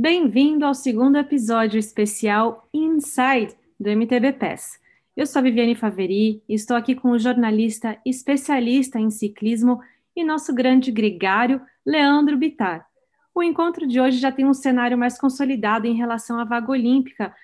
Bem-vindo 0.00 0.64
ao 0.64 0.74
segundo 0.74 1.18
episódio 1.18 1.76
especial 1.76 2.68
Inside 2.72 3.56
do 3.80 3.90
MTB 3.90 4.32
PES. 4.34 4.78
Eu 5.16 5.26
sou 5.26 5.40
a 5.40 5.42
Viviane 5.42 5.74
Faveri 5.74 6.40
e 6.48 6.54
estou 6.54 6.76
aqui 6.76 6.94
com 6.94 7.10
o 7.10 7.18
jornalista 7.18 7.98
especialista 8.06 9.00
em 9.00 9.10
ciclismo 9.10 9.80
e 10.14 10.22
nosso 10.22 10.54
grande 10.54 10.92
gregário, 10.92 11.60
Leandro 11.84 12.36
Bitar. 12.36 12.86
O 13.34 13.42
encontro 13.42 13.88
de 13.88 14.00
hoje 14.00 14.18
já 14.18 14.30
tem 14.30 14.46
um 14.46 14.54
cenário 14.54 14.96
mais 14.96 15.18
consolidado 15.18 15.88
em 15.88 15.96
relação 15.96 16.38
à 16.38 16.44
vaga 16.44 16.70
olímpica. 16.70 17.34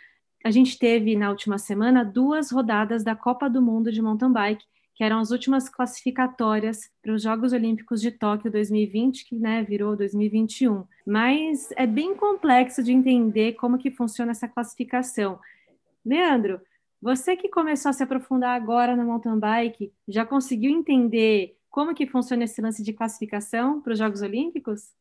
A 0.44 0.50
gente 0.52 0.78
teve 0.78 1.16
na 1.16 1.30
última 1.30 1.58
semana 1.58 2.04
duas 2.04 2.52
rodadas 2.52 3.02
da 3.02 3.16
Copa 3.16 3.50
do 3.50 3.60
Mundo 3.60 3.90
de 3.90 4.00
mountain 4.00 4.32
bike 4.32 4.64
que 4.94 5.02
eram 5.02 5.18
as 5.18 5.30
últimas 5.30 5.68
classificatórias 5.68 6.90
para 7.02 7.12
os 7.12 7.22
Jogos 7.22 7.52
Olímpicos 7.52 8.00
de 8.00 8.12
Tóquio 8.12 8.50
2020, 8.50 9.24
que 9.24 9.36
né, 9.36 9.62
virou 9.62 9.96
2021. 9.96 10.84
Mas 11.04 11.70
é 11.76 11.86
bem 11.86 12.14
complexo 12.14 12.82
de 12.82 12.92
entender 12.92 13.54
como 13.54 13.78
que 13.78 13.90
funciona 13.90 14.30
essa 14.30 14.48
classificação. 14.48 15.38
Leandro, 16.04 16.60
você 17.02 17.36
que 17.36 17.48
começou 17.48 17.90
a 17.90 17.92
se 17.92 18.02
aprofundar 18.02 18.54
agora 18.54 18.96
no 18.96 19.04
mountain 19.04 19.38
bike, 19.38 19.92
já 20.08 20.24
conseguiu 20.24 20.70
entender 20.70 21.56
como 21.68 21.94
que 21.94 22.06
funciona 22.06 22.44
esse 22.44 22.62
lance 22.62 22.82
de 22.82 22.92
classificação 22.92 23.80
para 23.80 23.92
os 23.92 23.98
Jogos 23.98 24.22
Olímpicos? 24.22 24.92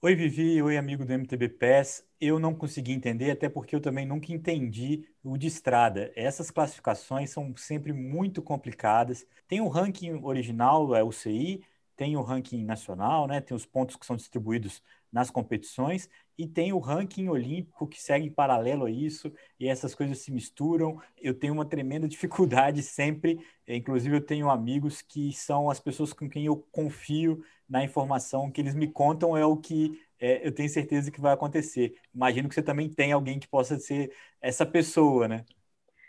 Oi, 0.00 0.14
Vivi, 0.14 0.62
oi, 0.62 0.76
amigo 0.76 1.04
do 1.04 1.12
MTB 1.12 1.48
PES. 1.48 2.04
Eu 2.20 2.38
não 2.38 2.54
consegui 2.54 2.92
entender, 2.92 3.30
até 3.32 3.48
porque 3.48 3.74
eu 3.74 3.80
também 3.80 4.06
nunca 4.06 4.32
entendi 4.32 5.04
o 5.24 5.36
de 5.36 5.46
estrada. 5.48 6.12
Essas 6.14 6.50
classificações 6.52 7.30
são 7.30 7.54
sempre 7.56 7.92
muito 7.92 8.40
complicadas. 8.40 9.26
Tem 9.48 9.60
o 9.60 9.68
ranking 9.68 10.20
original, 10.22 10.94
é 10.94 11.02
o 11.02 11.10
CI, 11.12 11.64
tem 11.96 12.16
o 12.16 12.22
ranking 12.22 12.64
nacional, 12.64 13.26
né? 13.26 13.40
Tem 13.40 13.56
os 13.56 13.66
pontos 13.66 13.96
que 13.96 14.06
são 14.06 14.14
distribuídos 14.16 14.80
nas 15.10 15.30
competições 15.30 16.08
e 16.36 16.46
tem 16.46 16.72
o 16.72 16.78
ranking 16.78 17.28
olímpico 17.28 17.86
que 17.88 18.00
segue 18.00 18.26
em 18.26 18.30
paralelo 18.30 18.84
a 18.84 18.90
isso 18.90 19.32
e 19.58 19.66
essas 19.66 19.94
coisas 19.94 20.18
se 20.18 20.30
misturam. 20.30 21.00
Eu 21.20 21.34
tenho 21.34 21.52
uma 21.54 21.64
tremenda 21.64 22.06
dificuldade 22.08 22.82
sempre, 22.82 23.38
inclusive 23.66 24.16
eu 24.16 24.20
tenho 24.24 24.48
amigos 24.50 25.02
que 25.02 25.32
são 25.32 25.68
as 25.70 25.80
pessoas 25.80 26.12
com 26.12 26.28
quem 26.28 26.46
eu 26.46 26.56
confio 26.70 27.42
na 27.68 27.84
informação 27.84 28.50
que 28.50 28.60
eles 28.60 28.74
me 28.74 28.90
contam 28.90 29.36
é 29.36 29.44
o 29.44 29.56
que 29.56 30.00
é, 30.20 30.46
eu 30.46 30.52
tenho 30.52 30.68
certeza 30.68 31.10
que 31.10 31.20
vai 31.20 31.32
acontecer. 31.34 31.94
Imagino 32.14 32.48
que 32.48 32.54
você 32.54 32.62
também 32.62 32.88
tem 32.92 33.12
alguém 33.12 33.38
que 33.38 33.48
possa 33.48 33.78
ser 33.78 34.12
essa 34.40 34.66
pessoa, 34.66 35.28
né? 35.28 35.44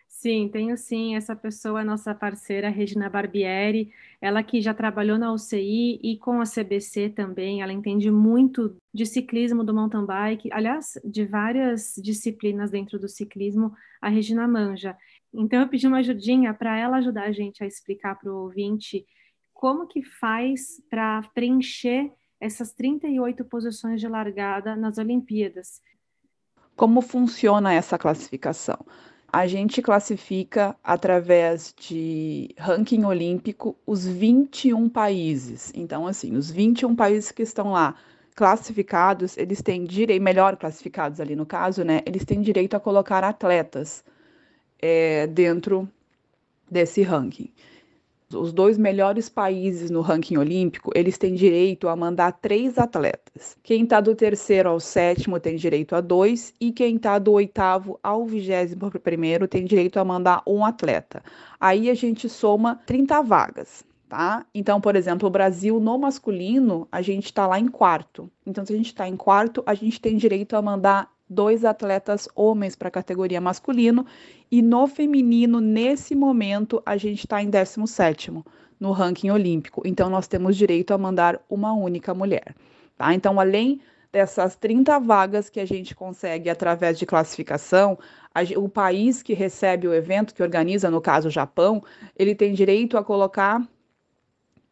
Sim, 0.07 0.49
tenho 0.49 0.75
sim. 0.75 1.15
Essa 1.15 1.35
pessoa 1.35 1.81
é 1.81 1.83
nossa 1.83 2.13
parceira, 2.13 2.69
Regina 2.69 3.09
Barbieri. 3.09 3.91
Ela 4.19 4.43
que 4.43 4.59
já 4.61 4.73
trabalhou 4.73 5.17
na 5.17 5.31
UCI 5.31 5.99
e 6.03 6.17
com 6.17 6.41
a 6.41 6.45
CBC 6.45 7.09
também. 7.09 7.61
Ela 7.61 7.71
entende 7.71 8.11
muito 8.11 8.75
de 8.93 9.05
ciclismo, 9.05 9.63
do 9.63 9.73
mountain 9.73 10.05
bike, 10.05 10.49
aliás, 10.51 10.99
de 11.05 11.25
várias 11.25 11.93
disciplinas 12.03 12.71
dentro 12.71 12.99
do 12.99 13.07
ciclismo, 13.07 13.71
a 14.01 14.09
Regina 14.09 14.47
manja. 14.47 14.97
Então, 15.33 15.61
eu 15.61 15.69
pedi 15.69 15.87
uma 15.87 15.99
ajudinha 15.99 16.53
para 16.53 16.77
ela 16.77 16.97
ajudar 16.97 17.25
a 17.25 17.31
gente 17.31 17.63
a 17.63 17.67
explicar 17.67 18.15
para 18.15 18.31
o 18.33 18.43
ouvinte 18.43 19.05
como 19.59 19.85
que 19.85 20.01
faz 20.01 20.81
para 20.89 21.21
preencher 21.35 22.09
essas 22.39 22.71
38 22.71 23.43
posições 23.43 23.99
de 23.99 24.07
largada 24.07 24.73
nas 24.73 24.97
Olimpíadas. 24.97 25.81
Como 26.77 27.01
funciona 27.01 27.73
essa 27.73 27.97
classificação? 27.97 28.77
A 29.27 29.45
gente 29.47 29.81
classifica 29.81 30.77
através 30.81 31.75
de 31.77 32.55
ranking 32.57 33.03
olímpico 33.03 33.75
os 33.85 34.07
21 34.07 34.87
países. 34.87 35.73
Então, 35.75 36.07
assim, 36.07 36.37
os 36.37 36.49
21 36.49 36.95
países 36.95 37.29
que 37.29 37.43
estão 37.43 37.73
lá 37.73 37.95
classificados, 38.33 39.37
eles 39.37 39.61
têm 39.61 39.83
direito, 39.83 40.23
melhor 40.23 40.55
classificados 40.55 41.19
ali 41.19 41.35
no 41.35 41.45
caso, 41.45 41.83
né? 41.83 42.01
Eles 42.05 42.23
têm 42.23 42.39
direito 42.39 42.75
a 42.75 42.79
colocar 42.79 43.25
atletas 43.25 44.05
é, 44.81 45.27
dentro 45.27 45.85
desse 46.71 47.01
ranking 47.01 47.51
os 48.33 48.53
dois 48.53 48.77
melhores 48.77 49.27
países 49.27 49.89
no 49.89 50.01
ranking 50.01 50.37
olímpico, 50.37 50.91
eles 50.93 51.17
têm 51.17 51.33
direito 51.33 51.87
a 51.87 51.95
mandar 51.95 52.31
três 52.33 52.77
atletas. 52.77 53.57
Quem 53.63 53.83
está 53.83 53.99
do 53.99 54.15
terceiro 54.15 54.69
ao 54.69 54.79
sétimo 54.79 55.39
tem 55.39 55.55
direito 55.55 55.95
a 55.95 56.01
dois, 56.01 56.53
e 56.59 56.71
quem 56.71 56.95
está 56.95 57.17
do 57.17 57.31
oitavo 57.31 57.99
ao 58.03 58.25
vigésimo 58.25 58.91
primeiro 58.99 59.47
tem 59.47 59.65
direito 59.65 59.99
a 59.99 60.05
mandar 60.05 60.43
um 60.45 60.63
atleta. 60.63 61.23
Aí 61.59 61.89
a 61.89 61.93
gente 61.93 62.29
soma 62.29 62.79
30 62.85 63.21
vagas. 63.23 63.87
Tá? 64.07 64.43
Então, 64.55 64.81
por 64.81 64.95
exemplo, 64.95 65.27
o 65.27 65.31
Brasil 65.31 65.79
no 65.79 65.95
masculino, 65.99 66.87
a 66.91 66.99
gente 66.99 67.25
está 67.25 67.45
lá 67.45 67.59
em 67.59 67.67
quarto. 67.67 68.27
Então, 68.43 68.65
se 68.65 68.73
a 68.73 68.75
gente 68.75 68.87
está 68.87 69.07
em 69.07 69.15
quarto, 69.15 69.61
a 69.67 69.75
gente 69.75 70.01
tem 70.01 70.17
direito 70.17 70.55
a 70.55 70.61
mandar 70.63 71.11
dois 71.29 71.63
atletas 71.63 72.27
homens 72.35 72.75
para 72.75 72.87
a 72.87 72.91
categoria 72.91 73.39
masculino 73.39 74.05
e 74.51 74.61
no 74.61 74.87
feminino, 74.87 75.61
nesse 75.61 76.15
momento, 76.15 76.81
a 76.85 76.97
gente 76.97 77.19
está 77.19 77.41
em 77.41 77.49
17 77.49 78.31
no 78.79 78.91
ranking 78.91 79.29
olímpico. 79.29 79.83
Então, 79.85 80.09
nós 80.09 80.27
temos 80.27 80.57
direito 80.57 80.93
a 80.93 80.97
mandar 80.97 81.39
uma 81.49 81.73
única 81.73 82.13
mulher. 82.13 82.55
Tá? 82.97 83.13
Então, 83.13 83.39
além 83.39 83.79
dessas 84.11 84.55
30 84.55 84.99
vagas 84.99 85.49
que 85.49 85.59
a 85.59 85.65
gente 85.65 85.93
consegue 85.93 86.49
através 86.49 86.97
de 86.97 87.05
classificação, 87.05 87.99
a, 88.33 88.41
o 88.57 88.67
país 88.67 89.21
que 89.21 89.33
recebe 89.33 89.87
o 89.87 89.93
evento, 89.93 90.33
que 90.33 90.41
organiza, 90.41 90.89
no 90.89 90.99
caso 90.99 91.27
o 91.27 91.31
Japão, 91.31 91.83
ele 92.15 92.33
tem 92.33 92.53
direito 92.53 92.97
a 92.97 93.03
colocar 93.03 93.61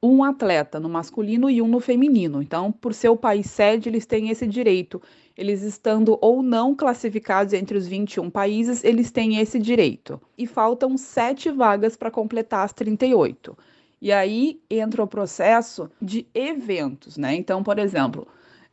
um 0.02 0.24
atleta 0.24 0.80
no 0.80 0.90
masculino 0.90 1.50
e 1.50 1.62
um 1.62 1.68
no 1.68 1.80
feminino. 1.80 2.42
Então, 2.42 2.72
por 2.72 2.94
ser 2.94 3.10
o 3.10 3.18
país 3.18 3.48
sede, 3.48 3.90
eles 3.90 4.06
têm 4.06 4.30
esse 4.30 4.46
direito. 4.46 5.02
Eles 5.38 5.62
estando 5.62 6.18
ou 6.20 6.42
não 6.42 6.76
classificados 6.76 7.54
entre 7.54 7.78
os 7.78 7.88
21 7.88 8.30
países, 8.30 8.84
eles 8.84 9.12
têm 9.12 9.40
esse 9.40 9.60
direito. 9.60 10.20
E 10.38 10.48
faltam 10.48 10.98
sete 10.98 11.52
vagas 11.52 11.96
para 11.96 12.10
completar 12.10 12.66
as 12.66 12.74
38. 12.74 13.56
E 14.02 14.12
aí 14.12 14.60
entra 14.70 15.04
o 15.04 15.08
processo 15.08 15.90
de 16.02 16.26
eventos, 16.34 17.18
né? 17.18 17.36
Então, 17.36 17.64
por 17.64 17.78
exemplo, 17.78 18.28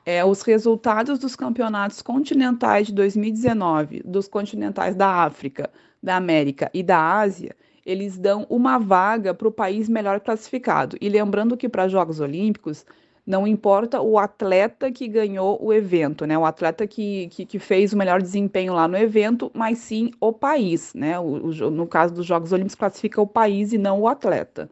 é, 0.04 0.24
os 0.24 0.42
resultados 0.42 1.19
dos 1.19 1.34
campeonatos 1.34 2.03
continentais 2.03 2.88
de 2.88 2.94
2019, 2.94 4.03
dos 4.04 4.28
continentais 4.28 4.94
da 4.94 5.22
África, 5.24 5.70
da 6.03 6.16
América 6.16 6.70
e 6.74 6.82
da 6.82 7.19
Ásia, 7.19 7.56
eles 7.84 8.19
dão 8.19 8.47
uma 8.48 8.78
vaga 8.78 9.34
para 9.34 9.48
o 9.48 9.53
país 9.53 9.88
melhor 9.88 10.20
classificado. 10.20 10.97
E 11.00 11.08
lembrando 11.08 11.56
que 11.56 11.69
para 11.69 11.88
Jogos 11.88 12.20
Olímpicos, 12.20 12.84
não 13.26 13.46
importa 13.46 14.00
o 14.02 14.18
atleta 14.18 14.92
que 14.92 15.08
ganhou 15.08 15.58
o 15.62 15.72
evento, 15.72 16.26
né? 16.26 16.36
O 16.36 16.44
atleta 16.44 16.86
que, 16.86 17.28
que, 17.28 17.46
que, 17.46 17.58
fez 17.58 17.92
o 17.92 17.96
melhor 17.96 18.20
desempenho 18.20 18.74
lá 18.74 18.86
no 18.86 18.96
evento, 18.96 19.50
mas 19.54 19.78
sim 19.78 20.10
o 20.20 20.32
país, 20.32 20.92
né? 20.94 21.18
O, 21.18 21.46
o, 21.46 21.70
no 21.70 21.86
caso 21.86 22.12
dos 22.14 22.26
Jogos 22.26 22.52
Olímpicos, 22.52 22.74
classifica 22.74 23.20
o 23.22 23.26
país 23.26 23.72
e 23.72 23.78
não 23.78 24.00
o 24.00 24.08
atleta. 24.08 24.68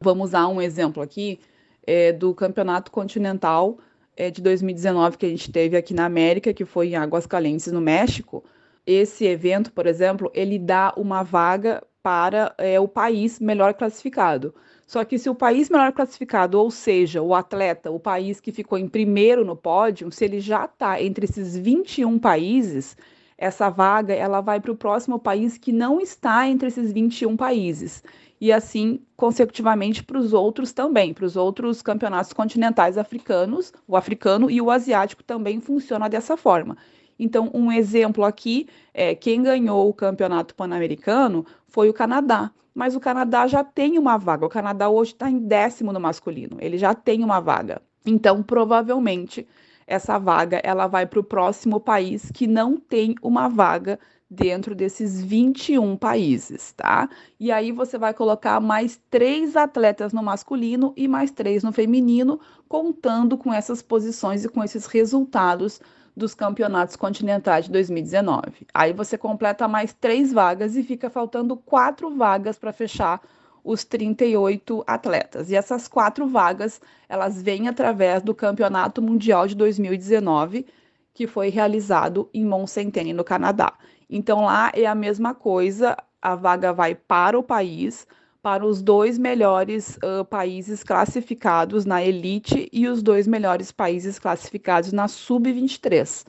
Vamos 0.00 0.32
dar 0.32 0.48
um 0.48 0.60
exemplo 0.60 1.02
aqui 1.02 1.38
é, 1.86 2.12
do 2.12 2.34
Campeonato 2.34 2.90
Continental 2.90 3.78
é, 4.16 4.30
de 4.30 4.42
2019 4.42 5.16
que 5.16 5.26
a 5.26 5.28
gente 5.28 5.50
teve 5.52 5.76
aqui 5.76 5.94
na 5.94 6.04
América, 6.04 6.52
que 6.52 6.64
foi 6.64 6.88
em 6.88 6.96
Águas 6.96 7.26
Calientes, 7.26 7.70
no 7.70 7.80
México. 7.80 8.44
Esse 8.86 9.24
evento, 9.24 9.72
por 9.72 9.86
exemplo, 9.86 10.30
ele 10.34 10.58
dá 10.58 10.92
uma 10.96 11.22
vaga 11.22 11.82
para 12.02 12.54
é, 12.58 12.78
o 12.80 12.88
país 12.88 13.40
melhor 13.40 13.72
classificado. 13.74 14.54
Só 14.86 15.04
que 15.04 15.18
se 15.18 15.30
o 15.30 15.34
país 15.34 15.70
melhor 15.70 15.92
classificado, 15.92 16.58
ou 16.60 16.70
seja, 16.70 17.22
o 17.22 17.34
atleta, 17.34 17.90
o 17.90 17.98
país 17.98 18.40
que 18.40 18.52
ficou 18.52 18.78
em 18.78 18.88
primeiro 18.88 19.44
no 19.44 19.56
pódio, 19.56 20.10
se 20.12 20.24
ele 20.24 20.40
já 20.40 20.66
está 20.66 21.00
entre 21.02 21.24
esses 21.24 21.56
21 21.56 22.18
países, 22.18 22.96
essa 23.36 23.68
vaga 23.70 24.14
ela 24.14 24.40
vai 24.40 24.60
para 24.60 24.72
o 24.72 24.76
próximo 24.76 25.18
país 25.18 25.58
que 25.58 25.72
não 25.72 26.00
está 26.00 26.48
entre 26.48 26.68
esses 26.68 26.92
21 26.92 27.36
países. 27.36 28.02
E 28.40 28.52
assim, 28.52 29.00
consecutivamente, 29.16 30.04
para 30.04 30.18
os 30.18 30.32
outros 30.32 30.72
também, 30.72 31.14
para 31.14 31.24
os 31.24 31.36
outros 31.36 31.80
campeonatos 31.80 32.32
continentais 32.32 32.98
africanos, 32.98 33.72
o 33.88 33.96
africano 33.96 34.50
e 34.50 34.60
o 34.60 34.70
asiático 34.70 35.22
também 35.22 35.60
funciona 35.60 36.08
dessa 36.08 36.36
forma. 36.36 36.76
Então, 37.18 37.50
um 37.54 37.70
exemplo 37.70 38.24
aqui 38.24 38.68
é 38.92 39.14
quem 39.14 39.42
ganhou 39.42 39.88
o 39.88 39.94
campeonato 39.94 40.54
pan-americano 40.54 41.46
foi 41.68 41.88
o 41.88 41.94
Canadá. 41.94 42.50
Mas 42.74 42.96
o 42.96 43.00
Canadá 43.00 43.46
já 43.46 43.62
tem 43.62 43.98
uma 43.98 44.16
vaga. 44.16 44.46
O 44.46 44.48
Canadá 44.48 44.88
hoje 44.88 45.12
está 45.12 45.30
em 45.30 45.38
décimo 45.38 45.92
no 45.92 46.00
masculino. 46.00 46.56
Ele 46.60 46.76
já 46.76 46.92
tem 46.92 47.22
uma 47.22 47.40
vaga. 47.40 47.80
Então, 48.04 48.42
provavelmente, 48.42 49.46
essa 49.86 50.18
vaga 50.18 50.60
ela 50.64 50.86
vai 50.86 51.06
para 51.06 51.20
o 51.20 51.24
próximo 51.24 51.78
país 51.78 52.30
que 52.32 52.46
não 52.46 52.76
tem 52.76 53.14
uma 53.22 53.48
vaga 53.48 53.98
dentro 54.28 54.74
desses 54.74 55.22
21 55.22 55.96
países, 55.96 56.72
tá? 56.72 57.08
E 57.38 57.52
aí 57.52 57.70
você 57.70 57.96
vai 57.96 58.12
colocar 58.12 58.58
mais 58.60 59.00
três 59.10 59.56
atletas 59.56 60.12
no 60.12 60.22
masculino 60.22 60.92
e 60.96 61.06
mais 61.06 61.30
três 61.30 61.62
no 61.62 61.72
feminino, 61.72 62.40
contando 62.68 63.38
com 63.38 63.52
essas 63.52 63.82
posições 63.82 64.44
e 64.44 64.48
com 64.48 64.64
esses 64.64 64.86
resultados 64.86 65.80
dos 66.16 66.34
campeonatos 66.34 66.96
continentais 66.96 67.64
de 67.64 67.72
2019. 67.72 68.66
Aí 68.72 68.92
você 68.92 69.18
completa 69.18 69.66
mais 69.66 69.92
três 69.92 70.32
vagas 70.32 70.76
e 70.76 70.82
fica 70.82 71.10
faltando 71.10 71.56
quatro 71.56 72.14
vagas 72.14 72.58
para 72.58 72.72
fechar 72.72 73.20
os 73.64 73.82
38 73.84 74.84
atletas. 74.86 75.50
E 75.50 75.56
essas 75.56 75.88
quatro 75.88 76.26
vagas, 76.28 76.80
elas 77.08 77.42
vêm 77.42 77.66
através 77.66 78.22
do 78.22 78.34
Campeonato 78.34 79.00
Mundial 79.00 79.46
de 79.48 79.54
2019, 79.54 80.66
que 81.14 81.26
foi 81.26 81.48
realizado 81.48 82.28
em 82.32 82.44
Mont 82.44 82.70
Saint-Anne, 82.70 83.12
no 83.12 83.24
Canadá. 83.24 83.72
Então 84.08 84.44
lá 84.44 84.70
é 84.74 84.84
a 84.84 84.94
mesma 84.94 85.34
coisa, 85.34 85.96
a 86.20 86.34
vaga 86.34 86.72
vai 86.72 86.94
para 86.94 87.38
o 87.38 87.42
país, 87.42 88.06
para 88.44 88.66
os 88.66 88.82
dois 88.82 89.16
melhores 89.16 89.98
uh, 90.04 90.22
países 90.22 90.84
classificados 90.84 91.86
na 91.86 92.04
elite 92.04 92.68
e 92.70 92.86
os 92.86 93.02
dois 93.02 93.26
melhores 93.26 93.72
países 93.72 94.18
classificados 94.18 94.92
na 94.92 95.08
sub-23. 95.08 96.26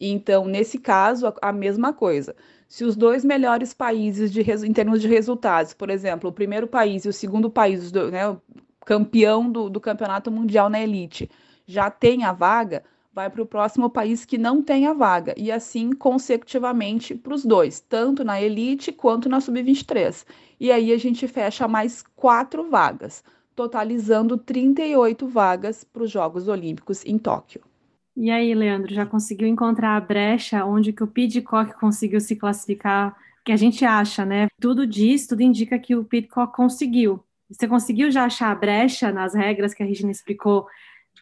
Então, 0.00 0.44
nesse 0.44 0.78
caso, 0.78 1.26
a, 1.26 1.48
a, 1.48 1.52
mesma 1.52 1.92
coisa. 1.92 2.36
Se 2.68 2.84
os 2.84 2.94
dois 2.94 3.24
melhores 3.24 3.74
países 3.74 4.30
de, 4.30 4.42
em 4.64 4.72
termos 4.72 5.00
de 5.00 5.08
resultados, 5.08 5.74
por 5.74 5.90
exemplo, 5.90 6.30
o 6.30 6.32
primeiro 6.32 6.68
país 6.68 7.04
e 7.04 7.08
o 7.08 7.12
segundo 7.12 7.50
país, 7.50 7.90
do, 7.90 8.12
né, 8.12 8.36
campeão 8.86 9.50
do, 9.50 9.68
do 9.68 9.80
campeonato 9.80 10.30
mundial 10.30 10.70
na 10.70 10.80
elite, 10.80 11.28
já 11.66 11.90
tem 11.90 12.22
a 12.22 12.32
vaga, 12.32 12.84
vai 13.20 13.28
para 13.28 13.42
o 13.42 13.46
próximo 13.46 13.90
país 13.90 14.24
que 14.24 14.38
não 14.38 14.62
tem 14.62 14.86
a 14.86 14.94
vaga, 14.94 15.34
e 15.36 15.52
assim 15.52 15.92
consecutivamente 15.92 17.14
para 17.14 17.34
os 17.34 17.44
dois, 17.44 17.78
tanto 17.78 18.24
na 18.24 18.40
elite 18.40 18.90
quanto 18.90 19.28
na 19.28 19.40
sub-23. 19.40 20.24
E 20.58 20.72
aí 20.72 20.90
a 20.90 20.96
gente 20.96 21.28
fecha 21.28 21.68
mais 21.68 22.02
quatro 22.16 22.70
vagas, 22.70 23.22
totalizando 23.54 24.38
38 24.38 25.28
vagas 25.28 25.84
para 25.84 26.02
os 26.02 26.10
Jogos 26.10 26.48
Olímpicos 26.48 27.04
em 27.04 27.18
Tóquio. 27.18 27.60
E 28.16 28.30
aí, 28.30 28.54
Leandro, 28.54 28.92
já 28.92 29.04
conseguiu 29.04 29.46
encontrar 29.46 29.96
a 29.96 30.00
brecha 30.00 30.64
onde 30.64 30.92
que 30.92 31.04
o 31.04 31.06
Pidcock 31.06 31.78
conseguiu 31.78 32.20
se 32.20 32.36
classificar? 32.36 33.14
Que 33.44 33.52
a 33.52 33.56
gente 33.56 33.84
acha, 33.84 34.24
né? 34.24 34.48
Tudo 34.60 34.86
diz, 34.86 35.26
tudo 35.26 35.42
indica 35.42 35.78
que 35.78 35.94
o 35.94 36.04
Pidcock 36.04 36.54
conseguiu. 36.54 37.22
Você 37.50 37.68
conseguiu 37.68 38.10
já 38.10 38.24
achar 38.24 38.50
a 38.50 38.54
brecha 38.54 39.12
nas 39.12 39.34
regras 39.34 39.74
que 39.74 39.82
a 39.82 39.86
Regina 39.86 40.10
explicou 40.10 40.66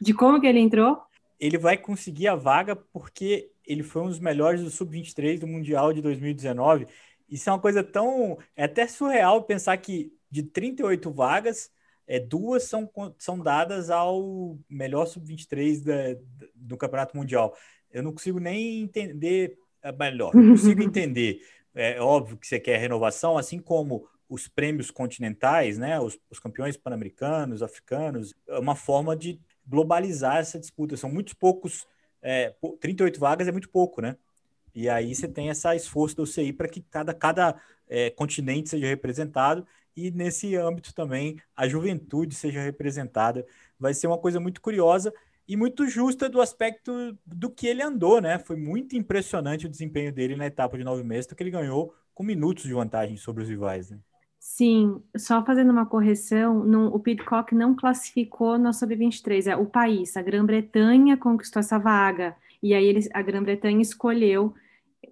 de 0.00 0.14
como 0.14 0.40
que 0.40 0.46
ele 0.46 0.60
entrou? 0.60 1.07
Ele 1.38 1.58
vai 1.58 1.76
conseguir 1.76 2.28
a 2.28 2.34
vaga 2.34 2.74
porque 2.74 3.50
ele 3.64 3.82
foi 3.82 4.02
um 4.02 4.08
dos 4.08 4.18
melhores 4.18 4.62
do 4.62 4.70
Sub-23 4.70 5.38
do 5.38 5.46
Mundial 5.46 5.92
de 5.92 6.00
2019. 6.00 6.86
Isso 7.28 7.48
é 7.48 7.52
uma 7.52 7.60
coisa 7.60 7.84
tão. 7.84 8.38
É 8.56 8.64
até 8.64 8.86
surreal 8.86 9.42
pensar 9.44 9.76
que 9.76 10.12
de 10.30 10.42
38 10.42 11.10
vagas, 11.10 11.70
é, 12.06 12.18
duas 12.18 12.64
são, 12.64 12.90
são 13.18 13.38
dadas 13.38 13.90
ao 13.90 14.58
melhor 14.68 15.06
Sub-23 15.06 16.18
do 16.54 16.76
Campeonato 16.76 17.16
Mundial. 17.16 17.54
Eu 17.90 18.02
não 18.02 18.12
consigo 18.12 18.38
nem 18.38 18.80
entender. 18.80 19.58
É, 19.82 19.92
melhor, 19.92 20.34
não 20.34 20.50
consigo 20.50 20.82
entender. 20.82 21.40
É 21.74 22.00
óbvio 22.00 22.36
que 22.36 22.46
você 22.46 22.58
quer 22.58 22.78
renovação, 22.78 23.38
assim 23.38 23.60
como 23.60 24.08
os 24.28 24.48
prêmios 24.48 24.90
continentais, 24.90 25.78
né? 25.78 26.00
Os, 26.00 26.18
os 26.30 26.40
campeões 26.40 26.76
pan-americanos, 26.76 27.62
africanos, 27.62 28.34
é 28.48 28.58
uma 28.58 28.74
forma 28.74 29.16
de 29.16 29.40
globalizar 29.68 30.38
essa 30.38 30.58
disputa. 30.58 30.96
São 30.96 31.10
muitos 31.10 31.34
poucos, 31.34 31.86
é, 32.22 32.54
38 32.80 33.20
vagas 33.20 33.48
é 33.48 33.52
muito 33.52 33.68
pouco, 33.68 34.00
né? 34.00 34.16
E 34.74 34.88
aí 34.88 35.14
você 35.14 35.26
tem 35.26 35.48
esse 35.48 35.74
esforço 35.74 36.16
do 36.16 36.26
CI 36.26 36.52
para 36.52 36.68
que 36.68 36.80
cada, 36.82 37.12
cada 37.12 37.60
é, 37.88 38.10
continente 38.10 38.68
seja 38.68 38.86
representado 38.86 39.66
e 39.96 40.10
nesse 40.10 40.54
âmbito 40.54 40.94
também 40.94 41.40
a 41.56 41.66
juventude 41.66 42.34
seja 42.34 42.60
representada. 42.62 43.44
Vai 43.78 43.92
ser 43.94 44.06
uma 44.06 44.18
coisa 44.18 44.38
muito 44.38 44.60
curiosa 44.60 45.12
e 45.48 45.56
muito 45.56 45.88
justa 45.88 46.28
do 46.28 46.40
aspecto 46.40 47.18
do 47.26 47.50
que 47.50 47.66
ele 47.66 47.82
andou, 47.82 48.20
né? 48.20 48.38
Foi 48.38 48.56
muito 48.56 48.94
impressionante 48.94 49.66
o 49.66 49.68
desempenho 49.68 50.12
dele 50.12 50.36
na 50.36 50.46
etapa 50.46 50.76
de 50.76 50.84
nove 50.84 51.02
meses, 51.02 51.32
que 51.32 51.42
ele 51.42 51.50
ganhou 51.50 51.94
com 52.14 52.22
minutos 52.22 52.64
de 52.64 52.72
vantagem 52.72 53.16
sobre 53.16 53.42
os 53.42 53.48
rivais, 53.48 53.90
né? 53.90 53.98
Sim, 54.50 55.02
só 55.16 55.44
fazendo 55.44 55.70
uma 55.70 55.84
correção, 55.84 56.64
o 56.92 56.98
Pidcock 56.98 57.54
não 57.54 57.76
classificou 57.76 58.58
no 58.58 58.72
Sub-23, 58.72 59.46
é 59.46 59.54
o 59.54 59.66
país, 59.66 60.16
a 60.16 60.22
Grã-Bretanha 60.22 61.18
conquistou 61.18 61.60
essa 61.60 61.78
vaga, 61.78 62.34
e 62.62 62.72
aí 62.74 62.84
eles, 62.86 63.08
a 63.12 63.20
Grã-Bretanha 63.20 63.82
escolheu 63.82 64.54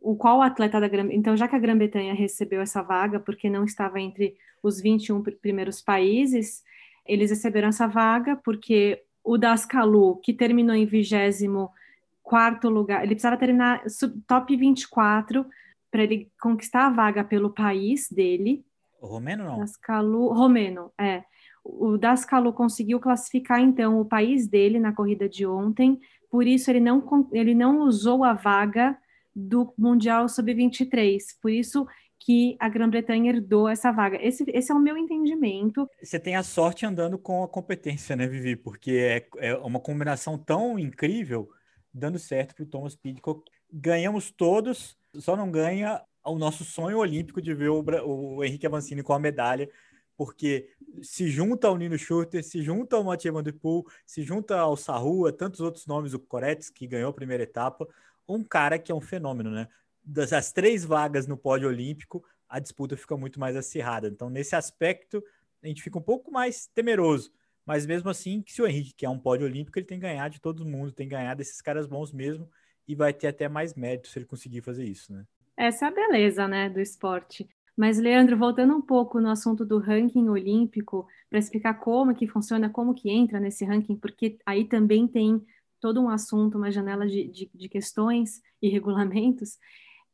o 0.00 0.16
qual 0.16 0.40
atleta 0.40 0.80
da 0.80 0.88
Grã 0.88 1.06
Então, 1.12 1.36
já 1.36 1.46
que 1.46 1.54
a 1.54 1.58
Grã-Bretanha 1.58 2.14
recebeu 2.14 2.62
essa 2.62 2.82
vaga, 2.82 3.20
porque 3.20 3.50
não 3.50 3.64
estava 3.64 4.00
entre 4.00 4.36
os 4.62 4.80
21 4.80 5.22
primeiros 5.22 5.82
países, 5.82 6.64
eles 7.06 7.30
receberam 7.30 7.68
essa 7.68 7.86
vaga 7.86 8.36
porque 8.36 9.02
o 9.22 9.36
Dascalu, 9.36 10.16
que 10.16 10.32
terminou 10.32 10.74
em 10.74 10.86
24 10.86 12.70
lugar, 12.70 13.04
ele 13.04 13.14
precisava 13.14 13.36
terminar 13.36 13.84
top 14.26 14.56
24 14.56 15.46
para 15.90 16.02
ele 16.04 16.32
conquistar 16.40 16.86
a 16.86 16.90
vaga 16.90 17.22
pelo 17.22 17.50
país 17.50 18.10
dele, 18.10 18.64
Romeno 19.00 19.44
não? 19.44 19.58
Dascalu, 19.58 20.32
Romeno, 20.32 20.92
é. 20.98 21.22
O 21.64 21.98
Dascalu 21.98 22.52
conseguiu 22.52 23.00
classificar, 23.00 23.60
então, 23.60 24.00
o 24.00 24.04
país 24.04 24.46
dele 24.46 24.78
na 24.78 24.92
corrida 24.92 25.28
de 25.28 25.44
ontem, 25.46 25.98
por 26.30 26.46
isso 26.46 26.70
ele 26.70 26.80
não, 26.80 27.28
ele 27.32 27.54
não 27.54 27.80
usou 27.80 28.22
a 28.22 28.32
vaga 28.32 28.96
do 29.34 29.72
Mundial 29.76 30.28
Sub-23, 30.28 31.18
por 31.42 31.50
isso 31.50 31.86
que 32.18 32.56
a 32.58 32.68
Grã-Bretanha 32.68 33.30
herdou 33.30 33.68
essa 33.68 33.92
vaga. 33.92 34.18
Esse, 34.20 34.44
esse 34.48 34.72
é 34.72 34.74
o 34.74 34.80
meu 34.80 34.96
entendimento. 34.96 35.88
Você 36.02 36.18
tem 36.18 36.34
a 36.34 36.42
sorte 36.42 36.86
andando 36.86 37.18
com 37.18 37.44
a 37.44 37.48
competência, 37.48 38.16
né, 38.16 38.26
Vivi? 38.26 38.56
Porque 38.56 38.92
é, 38.92 39.48
é 39.48 39.54
uma 39.58 39.78
combinação 39.78 40.38
tão 40.38 40.78
incrível, 40.78 41.48
dando 41.92 42.18
certo 42.18 42.54
para 42.54 42.64
o 42.64 42.66
Thomas 42.66 42.96
Pidcock. 42.96 43.42
Ganhamos 43.72 44.30
todos, 44.30 44.96
só 45.14 45.36
não 45.36 45.50
ganha 45.50 46.02
o 46.30 46.38
nosso 46.38 46.64
sonho 46.64 46.98
olímpico 46.98 47.40
de 47.40 47.54
ver 47.54 47.70
o, 47.70 47.84
o 48.04 48.44
Henrique 48.44 48.66
Avancini 48.66 49.02
com 49.02 49.12
a 49.12 49.18
medalha, 49.18 49.70
porque 50.16 50.70
se 51.02 51.28
junta 51.28 51.68
ao 51.68 51.76
Nino 51.76 51.98
Schurter, 51.98 52.42
se 52.42 52.62
junta 52.62 52.96
ao 52.96 53.04
Mathieu 53.04 53.32
Van 53.32 53.44
Poel, 53.44 53.84
se 54.04 54.22
junta 54.22 54.58
ao 54.58 54.76
Sarrua, 54.76 55.32
tantos 55.32 55.60
outros 55.60 55.86
nomes, 55.86 56.14
o 56.14 56.18
Koretz, 56.18 56.70
que 56.70 56.86
ganhou 56.86 57.10
a 57.10 57.14
primeira 57.14 57.42
etapa, 57.42 57.86
um 58.26 58.42
cara 58.42 58.78
que 58.78 58.90
é 58.90 58.94
um 58.94 59.00
fenômeno, 59.00 59.50
né? 59.50 59.68
Das 60.02 60.52
três 60.52 60.84
vagas 60.84 61.26
no 61.26 61.36
pódio 61.36 61.68
olímpico, 61.68 62.24
a 62.48 62.58
disputa 62.58 62.96
fica 62.96 63.16
muito 63.16 63.38
mais 63.38 63.56
acirrada. 63.56 64.08
Então, 64.08 64.30
nesse 64.30 64.56
aspecto, 64.56 65.22
a 65.62 65.66
gente 65.66 65.82
fica 65.82 65.98
um 65.98 66.02
pouco 66.02 66.30
mais 66.30 66.66
temeroso. 66.68 67.32
Mas 67.64 67.84
mesmo 67.84 68.08
assim, 68.08 68.40
que 68.40 68.52
se 68.52 68.62
o 68.62 68.66
Henrique 68.66 68.94
quer 68.94 69.08
um 69.08 69.18
pódio 69.18 69.46
olímpico, 69.46 69.78
ele 69.78 69.86
tem 69.86 69.98
que 69.98 70.06
ganhar 70.06 70.30
de 70.30 70.40
todo 70.40 70.64
mundo, 70.64 70.92
tem 70.92 71.08
que 71.08 71.14
ganhar 71.14 71.34
desses 71.34 71.60
caras 71.60 71.86
bons 71.86 72.12
mesmo, 72.12 72.48
e 72.86 72.94
vai 72.94 73.12
ter 73.12 73.26
até 73.26 73.48
mais 73.48 73.74
mérito 73.74 74.08
se 74.08 74.18
ele 74.18 74.26
conseguir 74.26 74.60
fazer 74.60 74.84
isso, 74.84 75.12
né? 75.12 75.26
Essa 75.56 75.86
é 75.86 75.88
a 75.88 75.90
beleza, 75.90 76.46
né, 76.46 76.68
do 76.68 76.80
esporte. 76.80 77.48
Mas, 77.76 77.98
Leandro, 77.98 78.36
voltando 78.36 78.74
um 78.74 78.80
pouco 78.82 79.20
no 79.20 79.30
assunto 79.30 79.64
do 79.64 79.78
ranking 79.78 80.28
olímpico, 80.28 81.06
para 81.28 81.38
explicar 81.38 81.74
como 81.74 82.14
que 82.14 82.26
funciona, 82.26 82.70
como 82.70 82.94
que 82.94 83.10
entra 83.10 83.40
nesse 83.40 83.64
ranking, 83.64 83.96
porque 83.96 84.38
aí 84.46 84.64
também 84.64 85.06
tem 85.06 85.44
todo 85.80 86.00
um 86.00 86.08
assunto, 86.08 86.56
uma 86.56 86.70
janela 86.70 87.06
de, 87.06 87.28
de, 87.28 87.50
de 87.54 87.68
questões 87.68 88.40
e 88.62 88.68
regulamentos. 88.68 89.58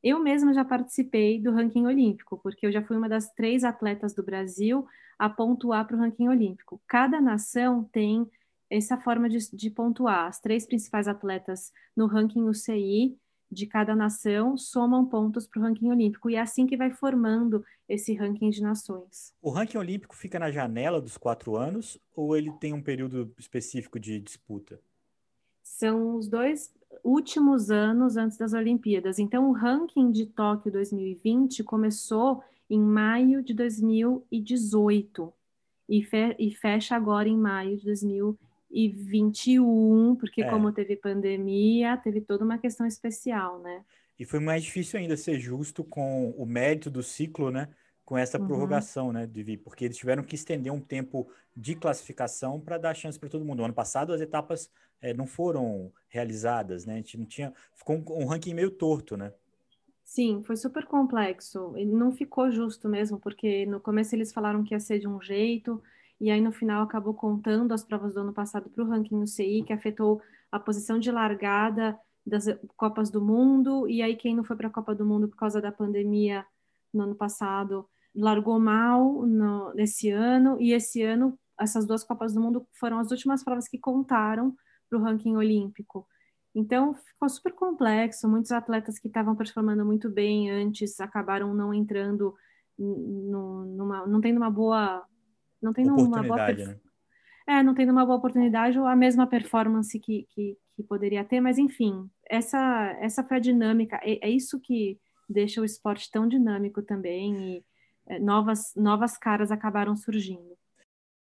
Eu 0.03 0.19
mesma 0.19 0.53
já 0.53 0.65
participei 0.65 1.41
do 1.41 1.53
ranking 1.53 1.87
olímpico, 1.87 2.39
porque 2.43 2.67
eu 2.67 2.73
já 2.73 2.83
fui 2.83 2.97
uma 2.97 3.09
das 3.09 3.33
três 3.33 3.63
atletas 3.63 4.15
do 4.15 4.23
Brasil 4.23 4.87
a 5.19 5.29
pontuar 5.31 5.87
para 5.87 5.97
o 5.97 6.01
ranking 6.01 6.29
olímpico. 6.29 6.81
Cada 6.89 7.21
nação 7.21 7.85
tem 7.93 8.29
essa 8.69 8.99
forma 8.99 9.29
de, 9.29 9.39
de 9.55 9.71
pontuar. 9.71 10.27
As 10.27 10.41
três 10.41 10.67
principais 10.67 11.07
atletas 11.07 11.71
no 11.97 12.07
ranking 12.07 12.43
UCI 12.49 13.17
de 13.53 13.67
cada 13.67 13.95
nação 13.95 14.57
somam 14.57 15.05
pontos 15.05 15.47
para 15.47 15.61
o 15.61 15.63
ranking 15.63 15.91
olímpico. 15.91 16.31
E 16.31 16.37
é 16.37 16.41
assim 16.41 16.67
que 16.67 16.77
vai 16.77 16.91
formando 16.91 17.63
esse 17.89 18.15
ranking 18.15 18.49
de 18.49 18.63
nações. 18.63 19.35
O 19.43 19.51
ranking 19.51 19.77
olímpico 19.77 20.17
fica 20.17 20.39
na 20.39 20.51
janela 20.51 21.01
dos 21.01 21.19
quatro 21.19 21.57
anos 21.57 21.99
ou 22.17 22.35
ele 22.35 22.51
tem 22.53 22.73
um 22.73 22.83
período 22.83 23.33
específico 23.39 24.01
de 24.01 24.19
disputa? 24.19 24.81
São 25.63 26.17
os 26.17 26.27
dois 26.29 26.73
últimos 27.05 27.71
anos 27.71 28.17
antes 28.17 28.39
das 28.39 28.55
Olimpíadas. 28.55 29.19
Então, 29.19 29.51
o 29.51 29.53
ranking 29.53 30.11
de 30.11 30.27
Tóquio 30.27 30.73
2020 30.73 31.63
começou 31.63 32.43
em 32.71 32.81
maio 32.81 33.43
de 33.43 33.53
2018 33.53 35.33
e, 35.89 36.03
fe 36.03 36.35
e 36.39 36.51
fecha 36.55 36.97
agora 36.97 37.29
em 37.29 37.37
maio 37.37 37.77
de 37.77 37.85
2020 37.85 38.52
e 38.73 38.89
21, 38.89 40.17
porque 40.17 40.43
é. 40.43 40.49
como 40.49 40.73
teve 40.73 40.97
pandemia, 40.97 41.97
teve 41.99 42.21
toda 42.21 42.45
uma 42.45 42.59
questão 42.59 42.87
especial, 42.87 43.61
né? 43.61 43.85
E 44.19 44.25
foi 44.25 44.41
mais 44.41 44.63
difícil 44.63 44.99
ainda 44.99 45.17
ser 45.17 45.39
justo 45.39 45.85
com 45.85 46.31
o 46.31 46.47
mérito 46.47 46.91
do 46.91 47.03
ciclo, 47.03 47.51
né? 47.51 47.69
Com 48.05 48.17
essa 48.17 48.41
uhum. 48.41 48.47
prorrogação, 48.47 49.13
né, 49.13 49.27
de 49.27 49.57
porque 49.59 49.85
eles 49.85 49.97
tiveram 49.97 50.23
que 50.25 50.35
estender 50.35 50.73
um 50.73 50.81
tempo 50.81 51.29
de 51.57 51.75
classificação 51.75 52.61
para 52.61 52.77
dar 52.77 52.95
chance 52.95 53.19
para 53.19 53.29
todo 53.29 53.45
mundo. 53.45 53.65
ano 53.65 53.73
passado 53.73 54.13
as 54.13 54.21
etapas 54.21 54.71
é, 55.01 55.15
não 55.15 55.27
foram 55.27 55.93
realizadas, 56.09 56.85
né? 56.85 56.95
A 56.95 56.97
gente 56.97 57.19
não 57.19 57.27
tinha, 57.27 57.53
ficou 57.75 57.97
um, 57.97 58.23
um 58.23 58.27
ranking 58.27 58.55
meio 58.55 58.71
torto, 58.71 59.17
né? 59.17 59.33
Sim, 60.05 60.43
foi 60.45 60.57
super 60.57 60.85
complexo. 60.85 61.75
E 61.77 61.85
não 61.85 62.13
ficou 62.13 62.51
justo 62.51 62.89
mesmo, 62.89 63.19
porque 63.19 63.67
no 63.67 63.81
começo 63.81 64.15
eles 64.15 64.33
falaram 64.33 64.63
que 64.63 64.75
ia 64.75 64.81
ser 64.81 64.99
de 64.99 65.09
um 65.09 65.21
jeito, 65.21 65.83
e 66.23 66.31
aí 66.31 66.41
no 66.41 66.53
final 66.53 66.83
acabou 66.83 67.13
contando 67.13 67.73
as 67.73 67.85
provas 67.85 68.15
do 68.15 68.21
ano 68.21 68.33
passado 68.33 68.71
para 68.71 68.85
o 68.85 68.89
ranking 68.89 69.21
UCI, 69.23 69.65
que 69.65 69.73
afetou 69.73 70.23
a 70.51 70.59
posição 70.59 70.99
de 70.99 71.11
largada 71.11 71.99
das 72.25 72.45
Copas 72.77 73.11
do 73.11 73.21
Mundo, 73.21 73.89
e 73.89 74.01
aí 74.01 74.15
quem 74.17 74.35
não 74.35 74.45
foi 74.45 74.57
para 74.57 74.69
a 74.69 74.71
Copa 74.71 74.95
do 74.95 75.05
Mundo 75.05 75.29
por 75.29 75.37
causa 75.37 75.61
da 75.61 75.73
pandemia 75.73 76.47
no 76.95 77.03
ano 77.03 77.15
passado 77.15 77.89
largou 78.15 78.61
mal 78.61 79.27
no, 79.27 79.75
nesse 79.75 80.11
ano, 80.11 80.61
e 80.61 80.73
esse 80.73 81.03
ano 81.03 81.39
essas 81.59 81.87
duas 81.87 82.05
Copas 82.05 82.35
do 82.35 82.41
Mundo 82.41 82.67
foram 82.79 82.99
as 82.99 83.11
últimas 83.11 83.43
provas 83.43 83.69
que 83.69 83.79
contaram 83.79 84.55
para 84.89 84.99
o 84.99 85.03
ranking 85.03 85.37
olímpico. 85.37 86.07
Então, 86.55 86.95
ficou 86.95 87.29
super 87.29 87.53
complexo. 87.53 88.29
Muitos 88.29 88.53
atletas 88.53 88.99
que 88.99 89.09
estavam 89.09 89.35
performando 89.35 89.85
muito 89.85 90.11
bem 90.11 90.51
antes 90.51 91.01
acabaram 91.01 91.55
não 91.55 91.73
entrando, 91.73 92.35
numa, 92.79 94.07
não 94.07 94.21
tendo 94.21 94.37
uma 94.37 94.51
boa. 94.51 95.05
Não 95.63 95.73
tendo 95.73 95.95
uma 95.95 96.23
boa. 96.23 96.53
Né? 96.53 96.81
É, 97.47 97.63
não 97.63 97.75
tendo 97.75 97.93
uma 97.93 98.05
boa 98.05 98.19
oportunidade 98.19 98.79
ou 98.79 98.87
a 98.87 98.97
mesma 98.97 99.27
performance 99.27 99.99
que, 99.99 100.27
que, 100.31 100.57
que 100.77 100.83
poderia 100.83 101.25
ter, 101.25 101.41
mas 101.41 101.59
enfim, 101.59 102.09
essa, 102.29 102.97
essa 103.01 103.23
foi 103.25 103.37
a 103.37 103.41
dinâmica. 103.41 104.01
É, 104.03 104.29
é 104.29 104.31
isso 104.31 104.61
que 104.61 104.99
deixa 105.29 105.61
o 105.61 105.65
esporte 105.65 106.11
tão 106.11 106.29
dinâmico 106.29 106.83
também 106.83 107.57
e 107.57 107.65
é, 108.07 108.19
novas, 108.19 108.73
novas 108.77 109.17
caras 109.17 109.51
acabaram 109.51 109.97
surgindo. 109.97 110.57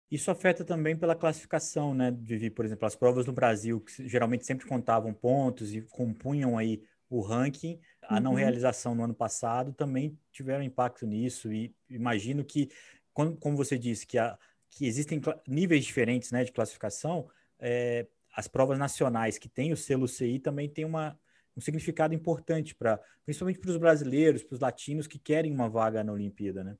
Isso 0.09 0.29
afeta 0.29 0.65
também 0.65 0.97
pela 0.97 1.15
classificação, 1.15 1.93
né, 1.93 2.11
Vivi? 2.11 2.49
Por 2.49 2.65
exemplo, 2.65 2.85
as 2.85 2.95
provas 2.95 3.25
no 3.25 3.31
Brasil, 3.31 3.79
que 3.79 4.07
geralmente 4.09 4.45
sempre 4.45 4.67
contavam 4.67 5.13
pontos 5.13 5.73
e 5.73 5.81
compunham 5.81 6.57
aí 6.57 6.83
o 7.09 7.21
ranking, 7.21 7.79
a 8.03 8.19
não 8.19 8.31
uhum. 8.31 8.37
realização 8.37 8.93
no 8.93 9.03
ano 9.03 9.13
passado 9.13 9.73
também 9.73 10.17
tiveram 10.31 10.63
impacto 10.63 11.05
nisso. 11.05 11.51
E 11.51 11.73
imagino 11.89 12.43
que, 12.43 12.69
como, 13.13 13.55
você 13.55 13.77
disse, 13.77 14.05
que, 14.05 14.17
a, 14.17 14.37
que 14.69 14.85
existem 14.85 15.21
níveis 15.47 15.85
diferentes 15.85 16.31
né, 16.31 16.43
de 16.43 16.51
classificação, 16.51 17.27
é, 17.59 18.07
as 18.35 18.47
provas 18.47 18.79
nacionais 18.79 19.37
que 19.37 19.49
têm 19.49 19.73
o 19.73 19.77
selo 19.77 20.07
CI 20.07 20.39
também 20.39 20.69
têm 20.69 20.85
uma, 20.85 21.19
um 21.55 21.61
significado 21.61 22.13
importante 22.13 22.73
para, 22.73 22.99
principalmente 23.25 23.59
para 23.59 23.71
os 23.71 23.77
brasileiros, 23.77 24.43
para 24.43 24.55
os 24.55 24.59
latinos 24.59 25.07
que 25.07 25.19
querem 25.19 25.53
uma 25.53 25.69
vaga 25.69 26.03
na 26.03 26.13
Olimpíada, 26.13 26.63
né? 26.63 26.77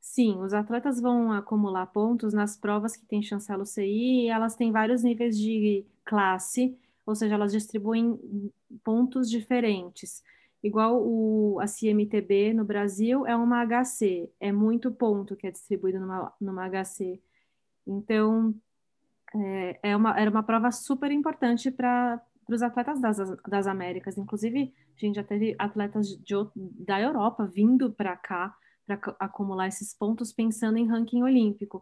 Sim, 0.00 0.38
os 0.38 0.54
atletas 0.54 1.00
vão 1.00 1.32
acumular 1.32 1.86
pontos 1.86 2.32
nas 2.32 2.56
provas 2.56 2.96
que 2.96 3.04
têm 3.04 3.20
chancela 3.20 3.64
CI 3.64 4.26
e 4.26 4.28
elas 4.28 4.54
têm 4.54 4.70
vários 4.70 5.02
níveis 5.02 5.36
de 5.36 5.84
classe, 6.04 6.78
ou 7.04 7.14
seja, 7.14 7.34
elas 7.34 7.50
distribuem 7.50 8.18
pontos 8.84 9.28
diferentes. 9.28 10.22
Igual 10.66 11.00
o, 11.00 11.60
a 11.60 11.66
CMTB 11.66 12.52
no 12.52 12.64
Brasil 12.64 13.24
é 13.24 13.36
uma 13.36 13.64
HC, 13.64 14.28
é 14.40 14.50
muito 14.50 14.90
ponto 14.90 15.36
que 15.36 15.46
é 15.46 15.50
distribuído 15.52 16.00
numa, 16.00 16.32
numa 16.40 16.68
HC. 16.68 17.20
Então, 17.86 18.52
é, 19.32 19.78
é 19.90 19.96
uma, 19.96 20.18
era 20.18 20.28
uma 20.28 20.42
prova 20.42 20.72
super 20.72 21.12
importante 21.12 21.70
para 21.70 22.20
os 22.50 22.62
atletas 22.62 23.00
das, 23.00 23.16
das 23.48 23.68
Américas. 23.68 24.18
Inclusive, 24.18 24.74
a 24.96 24.98
gente 24.98 25.14
já 25.14 25.22
teve 25.22 25.54
atletas 25.56 26.08
de, 26.08 26.34
da 26.56 27.00
Europa 27.00 27.46
vindo 27.46 27.92
para 27.92 28.16
cá 28.16 28.52
para 28.84 28.98
acumular 29.20 29.68
esses 29.68 29.94
pontos 29.94 30.32
pensando 30.32 30.78
em 30.78 30.88
ranking 30.88 31.22
olímpico. 31.22 31.80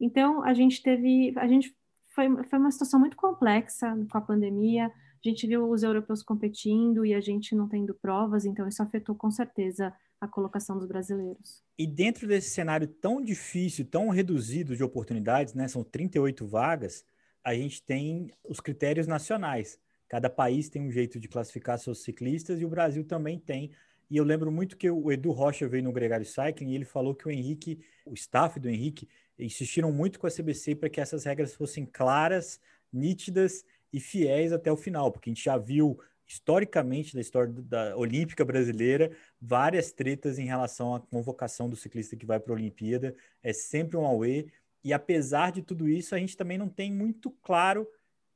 Então, 0.00 0.42
a 0.42 0.52
gente 0.54 0.82
teve, 0.82 1.32
a 1.36 1.46
gente 1.46 1.72
foi, 2.08 2.28
foi 2.44 2.58
uma 2.58 2.72
situação 2.72 2.98
muito 2.98 3.16
complexa 3.16 3.96
com 4.10 4.18
a 4.18 4.20
pandemia. 4.20 4.90
A 5.24 5.28
gente 5.28 5.46
viu 5.46 5.68
os 5.68 5.82
europeus 5.82 6.22
competindo 6.22 7.04
e 7.04 7.14
a 7.14 7.20
gente 7.20 7.54
não 7.54 7.68
tendo 7.68 7.94
provas, 7.94 8.44
então 8.44 8.68
isso 8.68 8.82
afetou 8.82 9.14
com 9.14 9.30
certeza 9.30 9.92
a 10.20 10.28
colocação 10.28 10.76
dos 10.76 10.86
brasileiros. 10.86 11.62
E 11.78 11.86
dentro 11.86 12.26
desse 12.26 12.50
cenário 12.50 12.86
tão 12.86 13.22
difícil, 13.22 13.86
tão 13.86 14.08
reduzido 14.08 14.76
de 14.76 14.84
oportunidades, 14.84 15.54
né, 15.54 15.66
são 15.66 15.82
38 15.82 16.46
vagas, 16.46 17.04
a 17.42 17.54
gente 17.54 17.82
tem 17.82 18.30
os 18.46 18.60
critérios 18.60 19.06
nacionais. 19.06 19.78
Cada 20.08 20.28
país 20.28 20.68
tem 20.68 20.82
um 20.82 20.90
jeito 20.90 21.18
de 21.18 21.28
classificar 21.28 21.78
seus 21.78 22.02
ciclistas 22.02 22.60
e 22.60 22.64
o 22.64 22.68
Brasil 22.68 23.04
também 23.04 23.38
tem 23.38 23.70
e 24.10 24.16
eu 24.16 24.24
lembro 24.24 24.52
muito 24.52 24.76
que 24.76 24.90
o 24.90 25.10
Edu 25.10 25.32
Rocha 25.32 25.66
veio 25.66 25.82
no 25.82 25.92
Gregário 25.92 26.26
Cycling 26.26 26.70
e 26.70 26.74
ele 26.74 26.84
falou 26.84 27.14
que 27.14 27.26
o 27.26 27.30
Henrique, 27.30 27.80
o 28.06 28.14
staff 28.14 28.60
do 28.60 28.68
Henrique, 28.68 29.08
insistiram 29.38 29.90
muito 29.90 30.18
com 30.18 30.26
a 30.26 30.30
CBC 30.30 30.74
para 30.76 30.88
que 30.88 31.00
essas 31.00 31.24
regras 31.24 31.54
fossem 31.54 31.84
claras, 31.86 32.60
nítidas 32.92 33.64
e 33.94 34.00
fiéis 34.00 34.52
até 34.52 34.72
o 34.72 34.76
final, 34.76 35.12
porque 35.12 35.30
a 35.30 35.32
gente 35.32 35.44
já 35.44 35.56
viu 35.56 35.96
historicamente 36.26 37.14
na 37.14 37.20
história 37.20 37.52
da 37.52 37.96
olímpica 37.96 38.44
brasileira 38.44 39.12
várias 39.40 39.92
tretas 39.92 40.36
em 40.36 40.46
relação 40.46 40.96
à 40.96 41.00
convocação 41.00 41.70
do 41.70 41.76
ciclista 41.76 42.16
que 42.16 42.26
vai 42.26 42.40
para 42.40 42.52
a 42.52 42.56
Olimpíada, 42.56 43.14
é 43.40 43.52
sempre 43.52 43.96
um 43.96 44.04
away, 44.04 44.50
e 44.82 44.92
apesar 44.92 45.52
de 45.52 45.62
tudo 45.62 45.88
isso, 45.88 46.12
a 46.12 46.18
gente 46.18 46.36
também 46.36 46.58
não 46.58 46.68
tem 46.68 46.92
muito 46.92 47.30
claro 47.40 47.86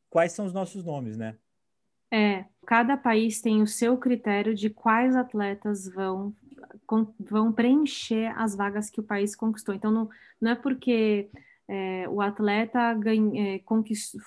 quais 0.09 0.31
são 0.31 0.47
os 0.47 0.53
nossos 0.53 0.85
nomes, 0.85 1.17
né? 1.17 1.37
É, 2.09 2.45
cada 2.65 2.97
país 2.97 3.41
tem 3.41 3.61
o 3.61 3.67
seu 3.67 3.99
critério 3.99 4.55
de 4.55 4.71
quais 4.71 5.17
atletas 5.17 5.89
vão, 5.89 6.33
com, 6.87 7.13
vão 7.19 7.53
preencher 7.53 8.33
as 8.39 8.55
vagas 8.55 8.89
que 8.89 9.01
o 9.01 9.03
país 9.03 9.35
conquistou. 9.35 9.75
Então, 9.75 9.91
não, 9.91 10.09
não 10.41 10.53
é 10.53 10.55
porque 10.55 11.29
é, 11.69 12.09
o 12.09 12.23
atleta 12.23 12.95
ganha, 12.95 13.57
é, 13.57 13.63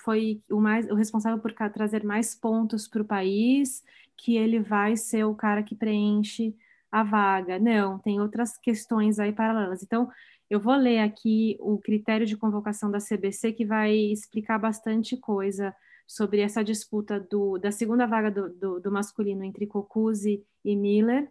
foi 0.04 0.40
o, 0.48 0.60
mais, 0.60 0.88
o 0.88 0.94
responsável 0.94 1.40
por 1.40 1.52
trazer 1.52 2.04
mais 2.04 2.34
pontos 2.34 2.86
para 2.86 3.02
o 3.02 3.04
país 3.04 3.82
que 4.16 4.36
ele 4.36 4.60
vai 4.60 4.96
ser 4.96 5.24
o 5.24 5.34
cara 5.34 5.62
que 5.62 5.74
preenche 5.74 6.54
a 6.90 7.02
vaga. 7.02 7.58
Não, 7.58 7.98
tem 7.98 8.20
outras 8.20 8.56
questões 8.56 9.18
aí 9.18 9.32
paralelas. 9.32 9.82
Então, 9.82 10.08
eu 10.48 10.60
vou 10.60 10.76
ler 10.76 11.00
aqui 11.00 11.56
o 11.60 11.78
critério 11.78 12.26
de 12.26 12.36
convocação 12.36 12.90
da 12.90 12.98
CBC 12.98 13.52
que 13.52 13.64
vai 13.64 13.92
explicar 13.92 14.58
bastante 14.58 15.16
coisa 15.16 15.74
sobre 16.06 16.40
essa 16.40 16.62
disputa 16.62 17.18
do, 17.18 17.58
da 17.58 17.72
segunda 17.72 18.06
vaga 18.06 18.30
do, 18.30 18.50
do, 18.50 18.80
do 18.80 18.92
masculino 18.92 19.42
entre 19.42 19.66
Cocuzzi 19.66 20.44
e 20.64 20.76
Miller 20.76 21.28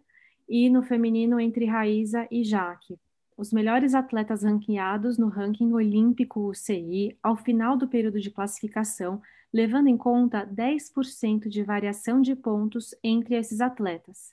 e 0.48 0.68
no 0.68 0.82
feminino 0.82 1.38
entre 1.38 1.64
Raíza 1.66 2.26
e 2.30 2.42
Jaque. 2.42 2.98
Os 3.42 3.52
melhores 3.52 3.92
atletas 3.92 4.44
ranqueados 4.44 5.18
no 5.18 5.26
ranking 5.26 5.72
olímpico 5.72 6.48
UCI 6.48 7.18
ao 7.20 7.34
final 7.34 7.76
do 7.76 7.88
período 7.88 8.20
de 8.20 8.30
classificação, 8.30 9.20
levando 9.52 9.88
em 9.88 9.96
conta 9.96 10.46
10% 10.46 11.48
de 11.48 11.64
variação 11.64 12.22
de 12.22 12.36
pontos 12.36 12.94
entre 13.02 13.34
esses 13.34 13.60
atletas. 13.60 14.32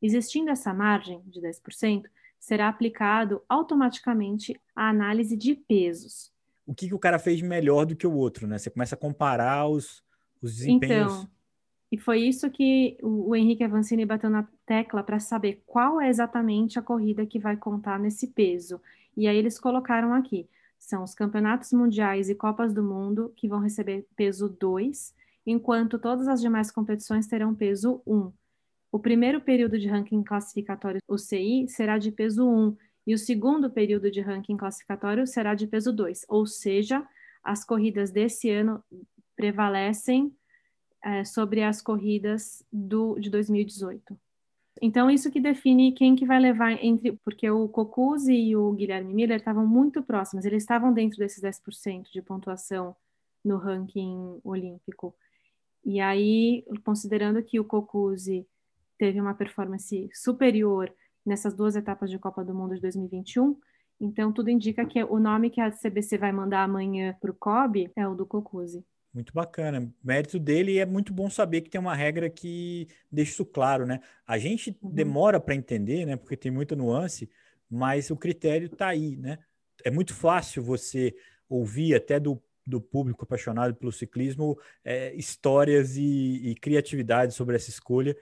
Existindo 0.00 0.50
essa 0.50 0.72
margem 0.72 1.20
de 1.26 1.40
10%, 1.40 2.04
será 2.38 2.68
aplicado 2.68 3.42
automaticamente 3.48 4.56
a 4.72 4.88
análise 4.88 5.36
de 5.36 5.56
pesos, 5.56 6.32
o 6.64 6.72
que, 6.72 6.86
que 6.86 6.94
o 6.94 6.98
cara 6.98 7.18
fez 7.18 7.42
melhor 7.42 7.84
do 7.84 7.96
que 7.96 8.06
o 8.06 8.14
outro, 8.14 8.46
né? 8.46 8.56
Você 8.56 8.70
começa 8.70 8.94
a 8.94 8.98
comparar 8.98 9.66
os, 9.66 10.00
os 10.40 10.54
desempenhos. 10.54 11.12
Então, 11.12 11.28
e 11.90 11.98
foi 11.98 12.20
isso 12.20 12.48
que 12.50 12.96
o, 13.02 13.34
Henrique 13.34 13.64
Avancini 13.64 14.06
bateu 14.06 14.30
na 14.30 14.46
tecla 14.66 15.02
para 15.02 15.20
saber 15.20 15.62
qual 15.66 16.00
é 16.00 16.08
exatamente 16.08 16.78
a 16.78 16.82
corrida 16.82 17.26
que 17.26 17.38
vai 17.38 17.56
contar 17.56 17.98
nesse 17.98 18.28
peso. 18.28 18.80
E 19.16 19.28
aí 19.28 19.36
eles 19.36 19.58
colocaram 19.58 20.12
aqui: 20.12 20.48
são 20.78 21.02
os 21.02 21.14
campeonatos 21.14 21.72
mundiais 21.72 22.28
e 22.28 22.34
Copas 22.34 22.72
do 22.72 22.82
Mundo 22.82 23.32
que 23.36 23.48
vão 23.48 23.60
receber 23.60 24.06
peso 24.16 24.48
2, 24.48 25.14
enquanto 25.46 25.98
todas 25.98 26.28
as 26.28 26.40
demais 26.40 26.70
competições 26.70 27.26
terão 27.26 27.54
peso 27.54 28.02
1. 28.06 28.32
O 28.92 28.98
primeiro 28.98 29.40
período 29.40 29.78
de 29.78 29.88
ranking 29.88 30.22
classificatório 30.22 31.00
UCI 31.08 31.66
será 31.68 31.98
de 31.98 32.12
peso 32.12 32.46
1 32.48 32.76
e 33.06 33.14
o 33.14 33.18
segundo 33.18 33.70
período 33.70 34.10
de 34.10 34.20
ranking 34.20 34.56
classificatório 34.56 35.26
será 35.26 35.54
de 35.54 35.66
peso 35.66 35.92
2, 35.92 36.24
ou 36.28 36.46
seja, 36.46 37.06
as 37.42 37.64
corridas 37.64 38.10
desse 38.10 38.50
ano 38.50 38.82
prevalecem 39.36 40.34
é, 41.02 41.24
sobre 41.24 41.62
as 41.62 41.82
corridas 41.82 42.64
do, 42.72 43.18
de 43.18 43.28
2018. 43.28 44.18
Então, 44.82 45.10
isso 45.10 45.30
que 45.30 45.40
define 45.40 45.92
quem 45.92 46.16
que 46.16 46.26
vai 46.26 46.40
levar 46.40 46.72
entre. 46.72 47.12
Porque 47.24 47.48
o 47.50 47.68
Cocuzzi 47.68 48.34
e 48.34 48.56
o 48.56 48.72
Guilherme 48.72 49.14
Miller 49.14 49.38
estavam 49.38 49.66
muito 49.66 50.02
próximos, 50.02 50.44
eles 50.44 50.62
estavam 50.62 50.92
dentro 50.92 51.18
desses 51.18 51.42
10% 51.42 52.10
de 52.12 52.22
pontuação 52.22 52.96
no 53.44 53.56
ranking 53.56 54.40
olímpico. 54.42 55.14
E 55.84 56.00
aí, 56.00 56.64
considerando 56.84 57.42
que 57.42 57.60
o 57.60 57.64
Cocuzzi 57.64 58.46
teve 58.98 59.20
uma 59.20 59.34
performance 59.34 60.08
superior 60.14 60.92
nessas 61.24 61.54
duas 61.54 61.76
etapas 61.76 62.10
de 62.10 62.18
Copa 62.18 62.44
do 62.44 62.54
Mundo 62.54 62.74
de 62.74 62.80
2021. 62.80 63.56
Então, 64.00 64.32
tudo 64.32 64.50
indica 64.50 64.84
que 64.84 65.02
o 65.04 65.18
nome 65.18 65.50
que 65.50 65.60
a 65.60 65.70
CBC 65.70 66.18
vai 66.18 66.32
mandar 66.32 66.64
amanhã 66.64 67.16
para 67.20 67.30
o 67.30 67.34
COB 67.34 67.90
é 67.94 68.06
o 68.08 68.14
do 68.14 68.26
Cocuzzi. 68.26 68.84
Muito 69.14 69.32
bacana. 69.32 69.88
Mérito 70.02 70.38
dele 70.38 70.72
e 70.72 70.78
é 70.78 70.84
muito 70.86 71.12
bom 71.12 71.30
saber 71.30 71.60
que 71.60 71.70
tem 71.70 71.80
uma 71.80 71.94
regra 71.94 72.28
que 72.28 72.88
deixa 73.10 73.30
isso 73.30 73.46
claro, 73.46 73.86
né? 73.86 74.00
A 74.26 74.36
gente 74.38 74.76
uhum. 74.82 74.90
demora 74.90 75.38
para 75.38 75.54
entender, 75.54 76.04
né? 76.04 76.16
Porque 76.16 76.36
tem 76.36 76.50
muita 76.50 76.74
nuance, 76.74 77.30
mas 77.70 78.10
o 78.10 78.16
critério 78.16 78.66
está 78.66 78.88
aí, 78.88 79.16
né? 79.16 79.38
É 79.84 79.90
muito 79.90 80.12
fácil 80.12 80.62
você 80.62 81.14
ouvir 81.48 81.94
até 81.94 82.18
do, 82.18 82.42
do 82.66 82.80
público 82.80 83.24
apaixonado 83.24 83.74
pelo 83.74 83.92
ciclismo 83.92 84.58
é, 84.84 85.14
histórias 85.14 85.96
e, 85.96 86.50
e 86.50 86.54
criatividade 86.56 87.34
sobre 87.34 87.54
essa 87.54 87.70
escolha 87.70 88.16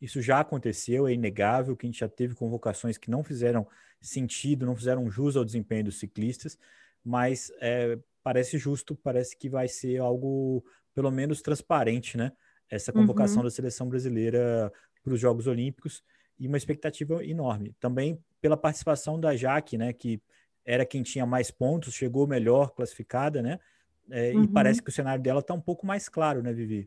isso 0.00 0.22
já 0.22 0.40
aconteceu, 0.40 1.08
é 1.08 1.12
inegável 1.12 1.76
que 1.76 1.86
a 1.86 1.88
gente 1.88 2.00
já 2.00 2.08
teve 2.08 2.34
convocações 2.34 2.96
que 2.96 3.10
não 3.10 3.24
fizeram 3.24 3.66
sentido, 4.00 4.64
não 4.64 4.76
fizeram 4.76 5.10
jus 5.10 5.36
ao 5.36 5.44
desempenho 5.44 5.84
dos 5.84 5.98
ciclistas, 5.98 6.56
mas 7.04 7.50
é, 7.60 7.98
parece 8.28 8.58
justo, 8.58 8.94
parece 8.94 9.34
que 9.34 9.48
vai 9.48 9.66
ser 9.66 9.96
algo 10.02 10.62
pelo 10.94 11.10
menos 11.10 11.40
transparente, 11.40 12.18
né? 12.18 12.30
Essa 12.70 12.92
convocação 12.92 13.38
uhum. 13.38 13.44
da 13.44 13.50
seleção 13.50 13.88
brasileira 13.88 14.70
para 15.02 15.14
os 15.14 15.18
Jogos 15.18 15.46
Olímpicos 15.46 16.02
e 16.38 16.46
uma 16.46 16.58
expectativa 16.58 17.24
enorme. 17.24 17.74
Também 17.80 18.22
pela 18.38 18.54
participação 18.54 19.18
da 19.18 19.34
Jaque, 19.34 19.78
né? 19.78 19.94
Que 19.94 20.20
era 20.62 20.84
quem 20.84 21.02
tinha 21.02 21.24
mais 21.24 21.50
pontos, 21.50 21.94
chegou 21.94 22.26
melhor 22.26 22.74
classificada, 22.74 23.40
né? 23.40 23.58
É, 24.10 24.34
uhum. 24.34 24.44
E 24.44 24.48
parece 24.48 24.82
que 24.82 24.90
o 24.90 24.92
cenário 24.92 25.22
dela 25.22 25.40
está 25.40 25.54
um 25.54 25.60
pouco 25.60 25.86
mais 25.86 26.06
claro, 26.06 26.42
né, 26.42 26.52
Vivi? 26.52 26.86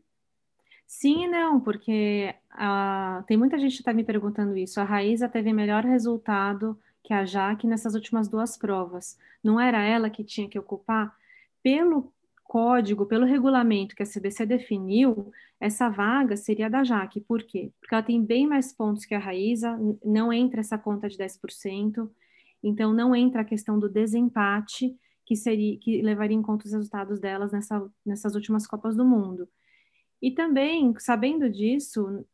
Sim 0.86 1.26
não, 1.26 1.58
porque 1.58 2.32
a, 2.52 3.24
tem 3.26 3.36
muita 3.36 3.58
gente 3.58 3.72
que 3.72 3.80
está 3.80 3.92
me 3.92 4.04
perguntando 4.04 4.56
isso. 4.56 4.80
A 4.80 4.84
Raíza 4.84 5.28
teve 5.28 5.52
melhor 5.52 5.84
resultado 5.84 6.78
que 7.02 7.12
a 7.12 7.24
Jaque 7.24 7.66
nessas 7.66 7.96
últimas 7.96 8.28
duas 8.28 8.56
provas. 8.56 9.18
Não 9.42 9.58
era 9.58 9.82
ela 9.82 10.08
que 10.08 10.22
tinha 10.22 10.48
que 10.48 10.56
ocupar? 10.56 11.20
Pelo 11.62 12.12
código, 12.44 13.06
pelo 13.06 13.24
regulamento 13.24 13.96
que 13.96 14.02
a 14.02 14.06
CBC 14.06 14.44
definiu, 14.44 15.30
essa 15.58 15.88
vaga 15.88 16.36
seria 16.36 16.68
da 16.68 16.84
Jaque. 16.84 17.20
Por 17.20 17.42
quê? 17.44 17.72
Porque 17.80 17.94
ela 17.94 18.02
tem 18.02 18.22
bem 18.22 18.46
mais 18.46 18.72
pontos 18.72 19.04
que 19.04 19.14
a 19.14 19.18
Raíza, 19.18 19.78
não 20.04 20.32
entra 20.32 20.60
essa 20.60 20.76
conta 20.76 21.08
de 21.08 21.16
10%, 21.16 22.10
então 22.62 22.92
não 22.92 23.16
entra 23.16 23.40
a 23.40 23.44
questão 23.44 23.78
do 23.78 23.88
desempate, 23.88 24.94
que 25.24 25.34
seria 25.34 25.78
que 25.78 26.02
levaria 26.02 26.36
em 26.36 26.42
conta 26.42 26.66
os 26.66 26.72
resultados 26.72 27.18
delas 27.18 27.52
nessa, 27.52 27.90
nessas 28.04 28.34
últimas 28.34 28.66
Copas 28.66 28.94
do 28.94 29.04
Mundo. 29.04 29.48
E 30.20 30.30
também, 30.30 30.94
sabendo 30.98 31.48
disso, 31.48 32.24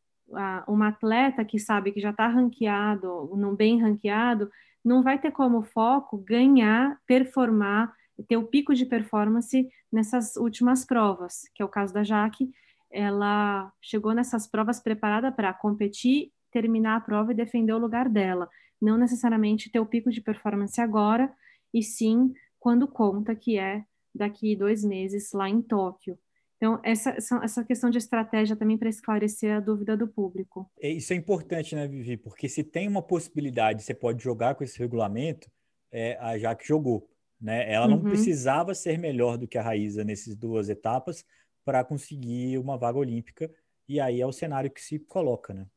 uma 0.67 0.89
atleta 0.89 1.45
que 1.45 1.57
sabe 1.57 1.91
que 1.91 1.99
já 2.01 2.11
está 2.11 2.27
ranqueado, 2.27 3.33
não 3.37 3.55
bem 3.55 3.81
ranqueado, 3.81 4.51
não 4.83 5.01
vai 5.01 5.19
ter 5.19 5.31
como 5.31 5.63
foco 5.63 6.17
ganhar, 6.17 6.99
performar, 7.07 7.93
ter 8.27 8.37
o 8.37 8.47
pico 8.47 8.73
de 8.73 8.85
performance 8.85 9.67
nessas 9.91 10.35
últimas 10.35 10.85
provas, 10.85 11.43
que 11.53 11.61
é 11.61 11.65
o 11.65 11.69
caso 11.69 11.93
da 11.93 12.03
Jaque. 12.03 12.49
Ela 12.91 13.71
chegou 13.81 14.13
nessas 14.13 14.47
provas 14.47 14.79
preparada 14.79 15.31
para 15.31 15.53
competir, 15.53 16.31
terminar 16.51 16.97
a 16.97 17.01
prova 17.01 17.31
e 17.31 17.35
defender 17.35 17.73
o 17.73 17.77
lugar 17.77 18.09
dela. 18.09 18.49
Não 18.81 18.97
necessariamente 18.97 19.71
ter 19.71 19.79
o 19.79 19.85
pico 19.85 20.09
de 20.09 20.21
performance 20.21 20.79
agora, 20.81 21.31
e 21.73 21.83
sim 21.83 22.33
quando 22.59 22.87
conta 22.87 23.35
que 23.35 23.57
é 23.57 23.83
daqui 24.13 24.55
dois 24.55 24.83
meses 24.83 25.31
lá 25.33 25.47
em 25.49 25.61
Tóquio. 25.61 26.17
Então, 26.57 26.77
essa, 26.83 27.15
essa 27.41 27.63
questão 27.63 27.89
de 27.89 27.97
estratégia 27.97 28.53
também 28.53 28.77
para 28.77 28.89
esclarecer 28.89 29.55
a 29.55 29.61
dúvida 29.61 29.95
do 29.95 30.09
público. 30.09 30.69
É, 30.77 30.89
isso 30.89 31.13
é 31.13 31.15
importante, 31.15 31.73
né, 31.73 31.87
Vivi? 31.87 32.17
Porque 32.17 32.49
se 32.49 32.65
tem 32.65 32.85
uma 32.85 33.01
possibilidade, 33.01 33.81
você 33.81 33.93
pode 33.93 34.21
jogar 34.21 34.55
com 34.55 34.63
esse 34.65 34.77
regulamento, 34.77 35.49
é, 35.89 36.17
a 36.19 36.37
Jaque 36.37 36.67
jogou. 36.67 37.09
Né? 37.39 37.71
Ela 37.71 37.87
não 37.87 37.97
uhum. 37.97 38.03
precisava 38.03 38.73
ser 38.73 38.97
melhor 38.97 39.37
do 39.37 39.47
que 39.47 39.57
a 39.57 39.61
Raíza 39.61 40.03
nessas 40.03 40.35
duas 40.35 40.69
etapas 40.69 41.25
para 41.63 41.83
conseguir 41.83 42.57
uma 42.57 42.77
vaga 42.77 42.97
olímpica, 42.97 43.49
e 43.87 43.99
aí 43.99 44.21
é 44.21 44.25
o 44.25 44.31
cenário 44.31 44.71
que 44.71 44.81
se 44.81 44.99
coloca, 44.99 45.53
né? 45.53 45.67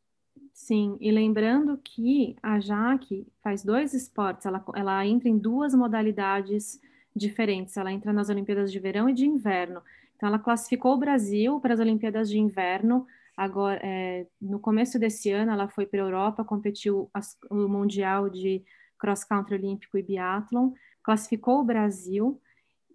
Sim, 0.52 0.96
e 1.00 1.10
lembrando 1.10 1.78
que 1.78 2.36
a 2.42 2.60
Jaque 2.60 3.26
faz 3.42 3.64
dois 3.64 3.94
esportes, 3.94 4.46
ela, 4.46 4.64
ela 4.74 5.06
entra 5.06 5.28
em 5.28 5.38
duas 5.38 5.74
modalidades 5.74 6.80
diferentes, 7.14 7.76
ela 7.76 7.92
entra 7.92 8.12
nas 8.12 8.28
Olimpíadas 8.28 8.70
de 8.70 8.78
Verão 8.78 9.08
e 9.08 9.14
de 9.14 9.26
Inverno. 9.26 9.82
Então, 10.16 10.28
ela 10.28 10.38
classificou 10.38 10.94
o 10.94 10.98
Brasil 10.98 11.58
para 11.60 11.74
as 11.74 11.80
Olimpíadas 11.80 12.28
de 12.28 12.38
Inverno. 12.38 13.06
Agora, 13.36 13.80
é, 13.82 14.26
no 14.40 14.60
começo 14.60 14.98
desse 14.98 15.30
ano, 15.30 15.52
ela 15.52 15.68
foi 15.68 15.86
para 15.86 16.00
a 16.00 16.04
Europa, 16.04 16.44
competiu 16.44 17.10
as, 17.12 17.36
o 17.50 17.68
Mundial 17.68 18.28
de 18.28 18.62
Cross 18.98 19.24
Country 19.24 19.56
Olímpico 19.56 19.98
e 19.98 20.02
Biathlon, 20.02 20.72
classificou 21.02 21.60
o 21.60 21.64
Brasil 21.64 22.40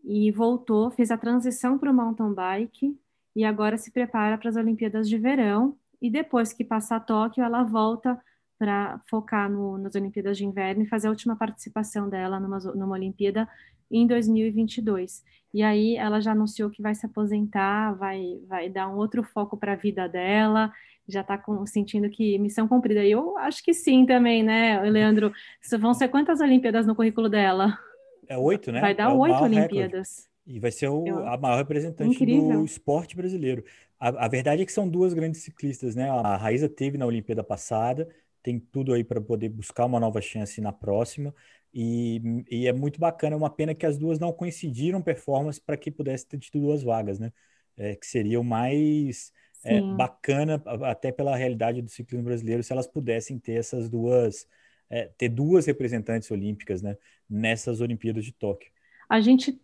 e 0.03 0.31
voltou, 0.31 0.89
fez 0.91 1.11
a 1.11 1.17
transição 1.17 1.77
para 1.77 1.91
o 1.91 1.93
mountain 1.93 2.33
bike 2.33 2.97
e 3.35 3.43
agora 3.43 3.77
se 3.77 3.91
prepara 3.91 4.37
para 4.37 4.49
as 4.49 4.55
Olimpíadas 4.55 5.09
de 5.09 5.17
Verão. 5.17 5.77
E 6.01 6.09
depois 6.09 6.53
que 6.53 6.63
passar 6.63 6.99
Tóquio, 7.01 7.43
ela 7.43 7.63
volta 7.63 8.19
para 8.57 8.99
focar 9.09 9.49
no, 9.49 9.77
nas 9.77 9.95
Olimpíadas 9.95 10.37
de 10.37 10.45
Inverno 10.45 10.83
e 10.83 10.87
fazer 10.87 11.07
a 11.07 11.11
última 11.11 11.35
participação 11.35 12.09
dela 12.09 12.39
numa, 12.39 12.57
numa 12.57 12.95
Olimpíada 12.95 13.47
em 13.91 14.07
2022. 14.07 15.23
E 15.53 15.63
aí 15.63 15.95
ela 15.95 16.19
já 16.19 16.31
anunciou 16.31 16.69
que 16.69 16.81
vai 16.81 16.95
se 16.95 17.05
aposentar, 17.05 17.93
vai, 17.93 18.39
vai 18.47 18.69
dar 18.69 18.87
um 18.87 18.97
outro 18.97 19.23
foco 19.23 19.57
para 19.57 19.73
a 19.73 19.75
vida 19.75 20.07
dela, 20.07 20.71
já 21.07 21.21
está 21.21 21.41
sentindo 21.65 22.09
que 22.09 22.37
missão 22.37 22.67
cumprida. 22.67 23.03
E 23.03 23.11
eu 23.11 23.37
acho 23.37 23.63
que 23.63 23.73
sim 23.73 24.05
também, 24.05 24.43
né, 24.43 24.81
Leandro? 24.81 25.31
Vão 25.79 25.93
ser 25.93 26.09
quantas 26.09 26.41
Olimpíadas 26.41 26.85
no 26.85 26.95
currículo 26.95 27.29
dela? 27.29 27.77
É 28.27 28.37
oito, 28.37 28.71
né? 28.71 28.81
Vai 28.81 28.95
dar 28.95 29.11
é 29.11 29.13
oito 29.13 29.43
Olimpíadas. 29.43 30.17
Recorde. 30.17 30.37
E 30.47 30.59
vai 30.59 30.71
ser 30.71 30.87
o, 30.87 31.05
eu... 31.05 31.27
a 31.27 31.37
maior 31.37 31.57
representante 31.57 32.15
Incrível. 32.15 32.59
do 32.59 32.65
esporte 32.65 33.15
brasileiro. 33.15 33.63
A, 33.99 34.25
a, 34.25 34.27
verdade 34.27 34.61
é 34.61 34.65
que 34.65 34.71
são 34.71 34.87
duas 34.87 35.13
grandes 35.13 35.41
ciclistas, 35.41 35.95
né? 35.95 36.09
A 36.09 36.37
Raíza 36.37 36.69
teve 36.69 36.97
na 36.97 37.05
Olimpíada 37.05 37.43
passada, 37.43 38.07
tem 38.41 38.59
tudo 38.59 38.93
aí 38.93 39.03
para 39.03 39.19
poder 39.19 39.49
buscar 39.49 39.85
uma 39.85 39.99
nova 39.99 40.21
chance 40.21 40.61
na 40.61 40.71
próxima. 40.71 41.33
E, 41.73 42.45
e, 42.49 42.67
é 42.67 42.73
muito 42.73 42.99
bacana, 42.99 43.35
é 43.35 43.37
uma 43.37 43.49
pena 43.49 43.75
que 43.75 43.85
as 43.85 43.97
duas 43.97 44.19
não 44.19 44.31
coincidiram 44.31 45.01
performance 45.01 45.59
para 45.59 45.75
que 45.75 45.91
pudesse 45.91 46.25
ter 46.25 46.39
tido 46.39 46.61
duas 46.61 46.81
vagas, 46.81 47.19
né? 47.19 47.31
É, 47.75 47.95
que 47.95 48.07
seria 48.07 48.39
o 48.39 48.43
mais 48.43 49.31
é, 49.63 49.81
bacana, 49.81 50.61
até 50.83 51.11
pela 51.11 51.35
realidade 51.35 51.81
do 51.81 51.89
ciclismo 51.89 52.25
brasileiro, 52.25 52.63
se 52.63 52.71
elas 52.71 52.87
pudessem 52.87 53.37
ter 53.37 53.59
essas 53.59 53.89
duas, 53.89 54.47
é, 54.89 55.09
ter 55.17 55.29
duas 55.29 55.65
representantes 55.65 56.29
olímpicas, 56.31 56.81
né? 56.81 56.97
Nessas 57.29 57.81
Olimpíadas 57.81 58.23
de 58.25 58.31
Tóquio. 58.31 58.71
A 59.09 59.19
gente 59.21 59.59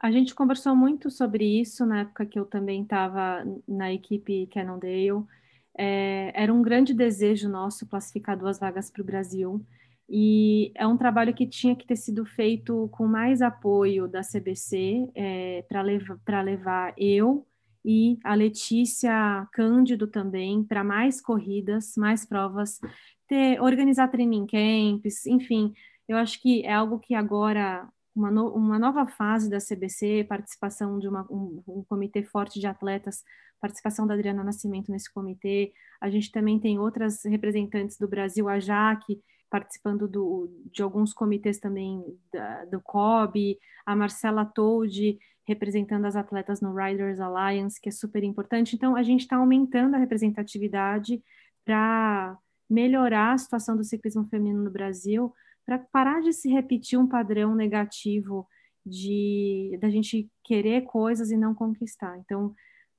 a 0.00 0.12
gente 0.12 0.32
conversou 0.32 0.76
muito 0.76 1.10
sobre 1.10 1.44
isso 1.44 1.84
na 1.84 2.02
época 2.02 2.24
que 2.24 2.38
eu 2.38 2.46
também 2.46 2.82
estava 2.82 3.44
na 3.66 3.92
equipe 3.92 4.46
Cannondale. 4.46 5.24
É, 5.76 6.30
era 6.40 6.54
um 6.54 6.62
grande 6.62 6.94
desejo 6.94 7.48
nosso 7.48 7.84
classificar 7.84 8.38
duas 8.38 8.60
vagas 8.60 8.90
para 8.90 9.02
o 9.02 9.04
Brasil. 9.04 9.60
E 10.08 10.72
é 10.76 10.86
um 10.86 10.96
trabalho 10.96 11.34
que 11.34 11.46
tinha 11.46 11.74
que 11.74 11.86
ter 11.86 11.96
sido 11.96 12.24
feito 12.24 12.88
com 12.92 13.06
mais 13.08 13.42
apoio 13.42 14.06
da 14.06 14.22
CBC 14.22 15.10
é, 15.14 15.64
para 15.68 15.82
levar, 15.82 16.44
levar 16.44 16.94
eu 16.96 17.44
e 17.84 18.18
a 18.24 18.34
Letícia 18.34 19.46
Cândido 19.52 20.06
também 20.06 20.62
para 20.62 20.84
mais 20.84 21.20
corridas, 21.20 21.94
mais 21.96 22.24
provas, 22.24 22.80
ter, 23.28 23.60
organizar 23.60 24.08
training 24.08 24.46
camps, 24.46 25.26
enfim. 25.26 25.72
Eu 26.08 26.16
acho 26.16 26.40
que 26.40 26.64
é 26.64 26.72
algo 26.72 26.98
que 26.98 27.14
agora 27.14 27.88
uma, 28.14 28.30
no, 28.30 28.48
uma 28.54 28.78
nova 28.78 29.06
fase 29.06 29.48
da 29.48 29.58
CBC, 29.58 30.24
participação 30.28 30.98
de 30.98 31.08
uma, 31.08 31.26
um, 31.30 31.62
um, 31.68 31.84
comitê 31.84 32.22
forte 32.22 32.58
de 32.58 32.66
atletas, 32.66 33.22
participação 33.60 34.06
da 34.06 34.14
Adriana 34.14 34.42
Nascimento 34.42 34.90
nesse 34.90 35.12
comitê. 35.12 35.72
A 36.00 36.10
gente 36.10 36.32
também 36.32 36.58
tem 36.58 36.78
outras 36.78 37.24
representantes 37.24 37.98
do 37.98 38.08
Brasil, 38.08 38.48
a 38.48 38.58
Jaque, 38.58 39.20
participando 39.50 40.08
do, 40.08 40.50
de 40.72 40.82
alguns 40.82 41.12
comitês 41.12 41.58
também 41.58 42.02
da, 42.32 42.64
do 42.66 42.80
COB, 42.80 43.58
a 43.86 43.94
Marcela 43.94 44.44
Toldi 44.44 45.18
representando 45.48 46.04
as 46.04 46.14
atletas 46.14 46.60
no 46.60 46.74
Riders 46.74 47.18
Alliance, 47.18 47.80
que 47.80 47.88
é 47.88 47.92
super 47.92 48.22
importante. 48.22 48.76
Então, 48.76 48.94
a 48.94 49.02
gente 49.02 49.22
está 49.22 49.36
aumentando 49.36 49.94
a 49.94 49.98
representatividade 49.98 51.22
para 51.64 52.36
melhorar 52.68 53.32
a 53.32 53.38
situação 53.38 53.76
do 53.76 53.84
ciclismo 53.84 54.26
feminino 54.28 54.62
no 54.62 54.70
Brasil, 54.70 55.32
para 55.64 55.78
parar 55.78 56.20
de 56.20 56.32
se 56.32 56.48
repetir 56.48 56.98
um 56.98 57.06
padrão 57.06 57.54
negativo 57.54 58.46
de 58.84 59.76
da 59.80 59.90
gente 59.90 60.30
querer 60.42 60.82
coisas 60.82 61.30
e 61.30 61.36
não 61.36 61.54
conquistar. 61.54 62.18
Então, 62.18 62.54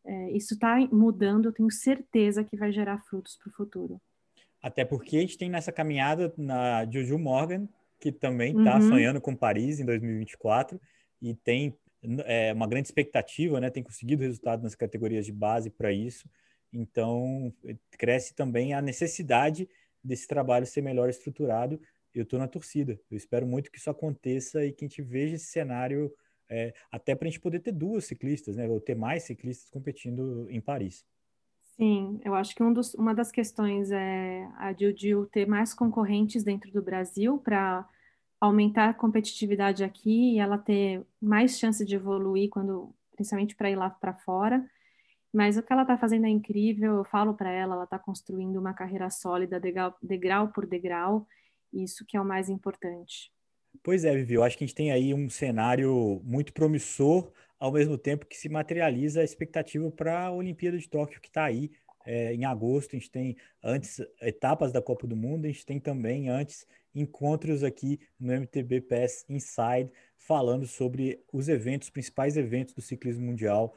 é, 0.05 0.31
isso 0.31 0.53
está 0.53 0.77
mudando, 0.91 1.45
eu 1.45 1.53
tenho 1.53 1.71
certeza 1.71 2.43
que 2.43 2.57
vai 2.57 2.71
gerar 2.71 2.99
frutos 2.99 3.37
para 3.37 3.49
o 3.49 3.53
futuro. 3.53 4.01
Até 4.61 4.83
porque 4.83 5.17
a 5.17 5.21
gente 5.21 5.37
tem 5.37 5.49
nessa 5.49 5.71
caminhada 5.71 6.33
na 6.37 6.85
Juju 6.85 7.17
Morgan, 7.17 7.67
que 7.99 8.11
também 8.11 8.57
está 8.57 8.75
uhum. 8.75 8.89
sonhando 8.89 9.21
com 9.21 9.35
Paris 9.35 9.79
em 9.79 9.85
2024 9.85 10.79
e 11.21 11.33
tem 11.33 11.77
é, 12.25 12.53
uma 12.53 12.67
grande 12.67 12.87
expectativa, 12.87 13.59
né? 13.59 13.69
Tem 13.69 13.83
conseguido 13.83 14.23
resultado 14.23 14.63
nas 14.63 14.75
categorias 14.75 15.25
de 15.25 15.31
base 15.31 15.69
para 15.69 15.91
isso. 15.91 16.29
Então, 16.71 17.53
cresce 17.91 18.33
também 18.33 18.73
a 18.73 18.81
necessidade 18.81 19.67
desse 20.03 20.27
trabalho 20.27 20.65
ser 20.65 20.81
melhor 20.81 21.09
estruturado. 21.09 21.79
Eu 22.13 22.23
estou 22.23 22.39
na 22.39 22.47
torcida. 22.47 22.99
Eu 23.09 23.17
espero 23.17 23.45
muito 23.45 23.71
que 23.71 23.77
isso 23.77 23.89
aconteça 23.89 24.65
e 24.65 24.71
que 24.71 24.85
a 24.85 24.87
gente 24.87 25.01
veja 25.01 25.35
esse 25.35 25.45
cenário, 25.45 26.13
é, 26.49 26.73
até 26.91 27.15
para 27.15 27.27
a 27.27 27.31
gente 27.31 27.39
poder 27.39 27.59
ter 27.59 27.71
duas 27.71 28.05
ciclistas, 28.05 28.55
né? 28.55 28.67
Ou 28.67 28.79
ter 28.79 28.95
mais 28.95 29.23
ciclistas 29.23 29.69
competindo 29.69 30.47
em 30.49 30.61
Paris. 30.61 31.05
Sim, 31.79 32.19
eu 32.25 32.35
acho 32.35 32.53
que 32.53 32.61
um 32.61 32.73
dos, 32.73 32.93
uma 32.93 33.13
das 33.13 33.31
questões 33.31 33.89
é 33.89 34.45
a 34.57 34.73
Jiu 34.73 35.25
ter 35.27 35.47
mais 35.47 35.73
concorrentes 35.73 36.43
dentro 36.43 36.69
do 36.71 36.81
Brasil 36.81 37.37
para 37.37 37.87
aumentar 38.39 38.89
a 38.89 38.93
competitividade 38.93 39.83
aqui 39.83 40.33
e 40.33 40.39
ela 40.39 40.57
ter 40.57 41.05
mais 41.21 41.57
chance 41.57 41.85
de 41.85 41.95
evoluir 41.95 42.49
quando, 42.49 42.93
principalmente 43.15 43.55
para 43.55 43.69
ir 43.69 43.75
lá 43.75 43.89
para 43.89 44.13
fora. 44.13 44.69
Mas 45.33 45.57
o 45.57 45.63
que 45.63 45.71
ela 45.71 45.83
está 45.83 45.97
fazendo 45.97 46.25
é 46.25 46.29
incrível. 46.29 46.97
Eu 46.97 47.05
falo 47.05 47.33
para 47.33 47.51
ela, 47.51 47.75
ela 47.75 47.83
está 47.83 47.99
construindo 47.99 48.57
uma 48.57 48.73
carreira 48.73 49.09
sólida, 49.09 49.59
degrau, 49.59 49.95
degrau 50.01 50.47
por 50.49 50.65
degrau. 50.65 51.27
Isso 51.71 52.05
que 52.05 52.17
é 52.17 52.21
o 52.21 52.25
mais 52.25 52.49
importante. 52.49 53.31
Pois 53.83 54.03
é, 54.03 54.13
Vivi, 54.15 54.33
eu 54.33 54.43
acho 54.43 54.57
que 54.57 54.63
a 54.63 54.67
gente 54.67 54.75
tem 54.75 54.91
aí 54.91 55.13
um 55.13 55.29
cenário 55.29 56.21
muito 56.23 56.51
promissor, 56.51 57.31
ao 57.59 57.71
mesmo 57.71 57.97
tempo 57.97 58.25
que 58.25 58.37
se 58.37 58.49
materializa 58.49 59.21
a 59.21 59.23
expectativa 59.23 59.89
para 59.91 60.25
a 60.25 60.31
Olimpíada 60.31 60.77
de 60.77 60.89
Tóquio, 60.89 61.21
que 61.21 61.27
está 61.27 61.43
aí 61.43 61.71
é, 62.05 62.33
em 62.33 62.45
agosto. 62.45 62.95
A 62.95 62.99
gente 62.99 63.11
tem 63.11 63.37
antes 63.63 64.01
etapas 64.21 64.71
da 64.71 64.81
Copa 64.81 65.05
do 65.05 65.15
Mundo, 65.15 65.45
a 65.45 65.47
gente 65.49 65.65
tem 65.65 65.79
também 65.79 66.29
antes 66.29 66.65
encontros 66.93 67.63
aqui 67.63 67.99
no 68.19 68.33
MTB 68.33 68.81
PES 68.81 69.25
Inside, 69.29 69.91
falando 70.17 70.65
sobre 70.65 71.23
os 71.31 71.47
eventos, 71.47 71.87
os 71.87 71.91
principais 71.91 72.35
eventos 72.35 72.73
do 72.73 72.81
ciclismo 72.81 73.25
mundial. 73.25 73.75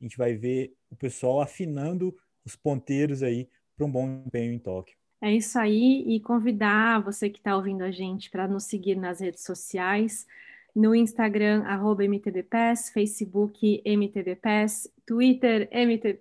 A 0.00 0.04
gente 0.04 0.16
vai 0.16 0.34
ver 0.34 0.74
o 0.90 0.96
pessoal 0.96 1.40
afinando 1.40 2.14
os 2.44 2.54
ponteiros 2.56 3.22
aí 3.22 3.48
para 3.76 3.86
um 3.86 3.90
bom 3.90 4.06
desempenho 4.06 4.52
em 4.52 4.58
Tóquio. 4.58 4.96
É 5.20 5.32
isso 5.32 5.58
aí, 5.58 6.04
e 6.06 6.20
convidar 6.20 7.02
você 7.02 7.30
que 7.30 7.38
está 7.38 7.56
ouvindo 7.56 7.82
a 7.82 7.90
gente 7.90 8.30
para 8.30 8.46
nos 8.46 8.64
seguir 8.64 8.94
nas 8.94 9.20
redes 9.20 9.42
sociais, 9.42 10.26
no 10.74 10.94
Instagram, 10.94 11.62
arroba 11.64 12.04
MTBPS, 12.04 12.92
Facebook 12.92 13.80
MTBPS, 13.84 14.92
Twitter, 15.06 15.68
MT... 15.72 16.20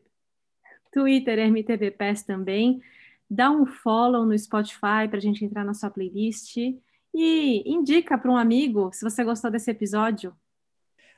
Twitter 0.91 1.39
MTBPS 1.39 2.23
também. 2.23 2.81
Dá 3.29 3.49
um 3.49 3.65
follow 3.65 4.25
no 4.25 4.37
Spotify 4.37 5.07
para 5.09 5.17
a 5.17 5.21
gente 5.21 5.43
entrar 5.43 5.65
na 5.65 5.73
sua 5.73 5.89
playlist 5.89 6.55
e 7.13 7.63
indica 7.65 8.17
para 8.17 8.31
um 8.31 8.37
amigo 8.37 8.91
se 8.93 9.03
você 9.03 9.23
gostou 9.23 9.49
desse 9.49 9.71
episódio. 9.71 10.33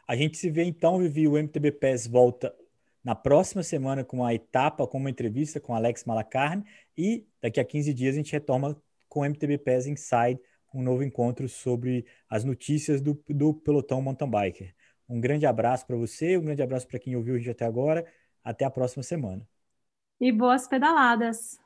A 0.07 0.15
gente 0.15 0.37
se 0.37 0.49
vê 0.49 0.63
então, 0.63 0.99
Vivi, 0.99 1.27
o 1.27 1.37
MTBPS 1.37 2.07
volta 2.07 2.55
na 3.03 3.15
próxima 3.15 3.63
semana 3.63 4.03
com 4.03 4.23
a 4.23 4.33
etapa, 4.33 4.87
com 4.87 4.97
uma 4.97 5.09
entrevista 5.09 5.59
com 5.59 5.75
Alex 5.75 6.05
Malacarne 6.05 6.63
e 6.97 7.27
daqui 7.41 7.59
a 7.59 7.65
15 7.65 7.93
dias 7.93 8.15
a 8.15 8.17
gente 8.17 8.31
retoma 8.31 8.75
com 9.07 9.21
o 9.21 9.25
MTB 9.25 9.59
PES 9.59 9.87
Inside, 9.87 10.39
um 10.73 10.81
novo 10.81 11.03
encontro 11.03 11.47
sobre 11.47 12.05
as 12.29 12.43
notícias 12.43 13.01
do, 13.01 13.19
do 13.29 13.53
pelotão 13.53 14.01
mountain 14.01 14.29
biker. 14.29 14.75
Um 15.07 15.21
grande 15.21 15.45
abraço 15.45 15.85
para 15.85 15.95
você, 15.95 16.37
um 16.37 16.41
grande 16.41 16.61
abraço 16.61 16.87
para 16.87 16.99
quem 16.99 17.15
ouviu 17.15 17.35
a 17.35 17.37
gente 17.37 17.51
até 17.51 17.65
agora. 17.65 18.05
Até 18.43 18.65
a 18.65 18.69
próxima 18.69 19.01
semana. 19.01 19.47
E 20.19 20.31
boas 20.31 20.67
pedaladas! 20.67 21.64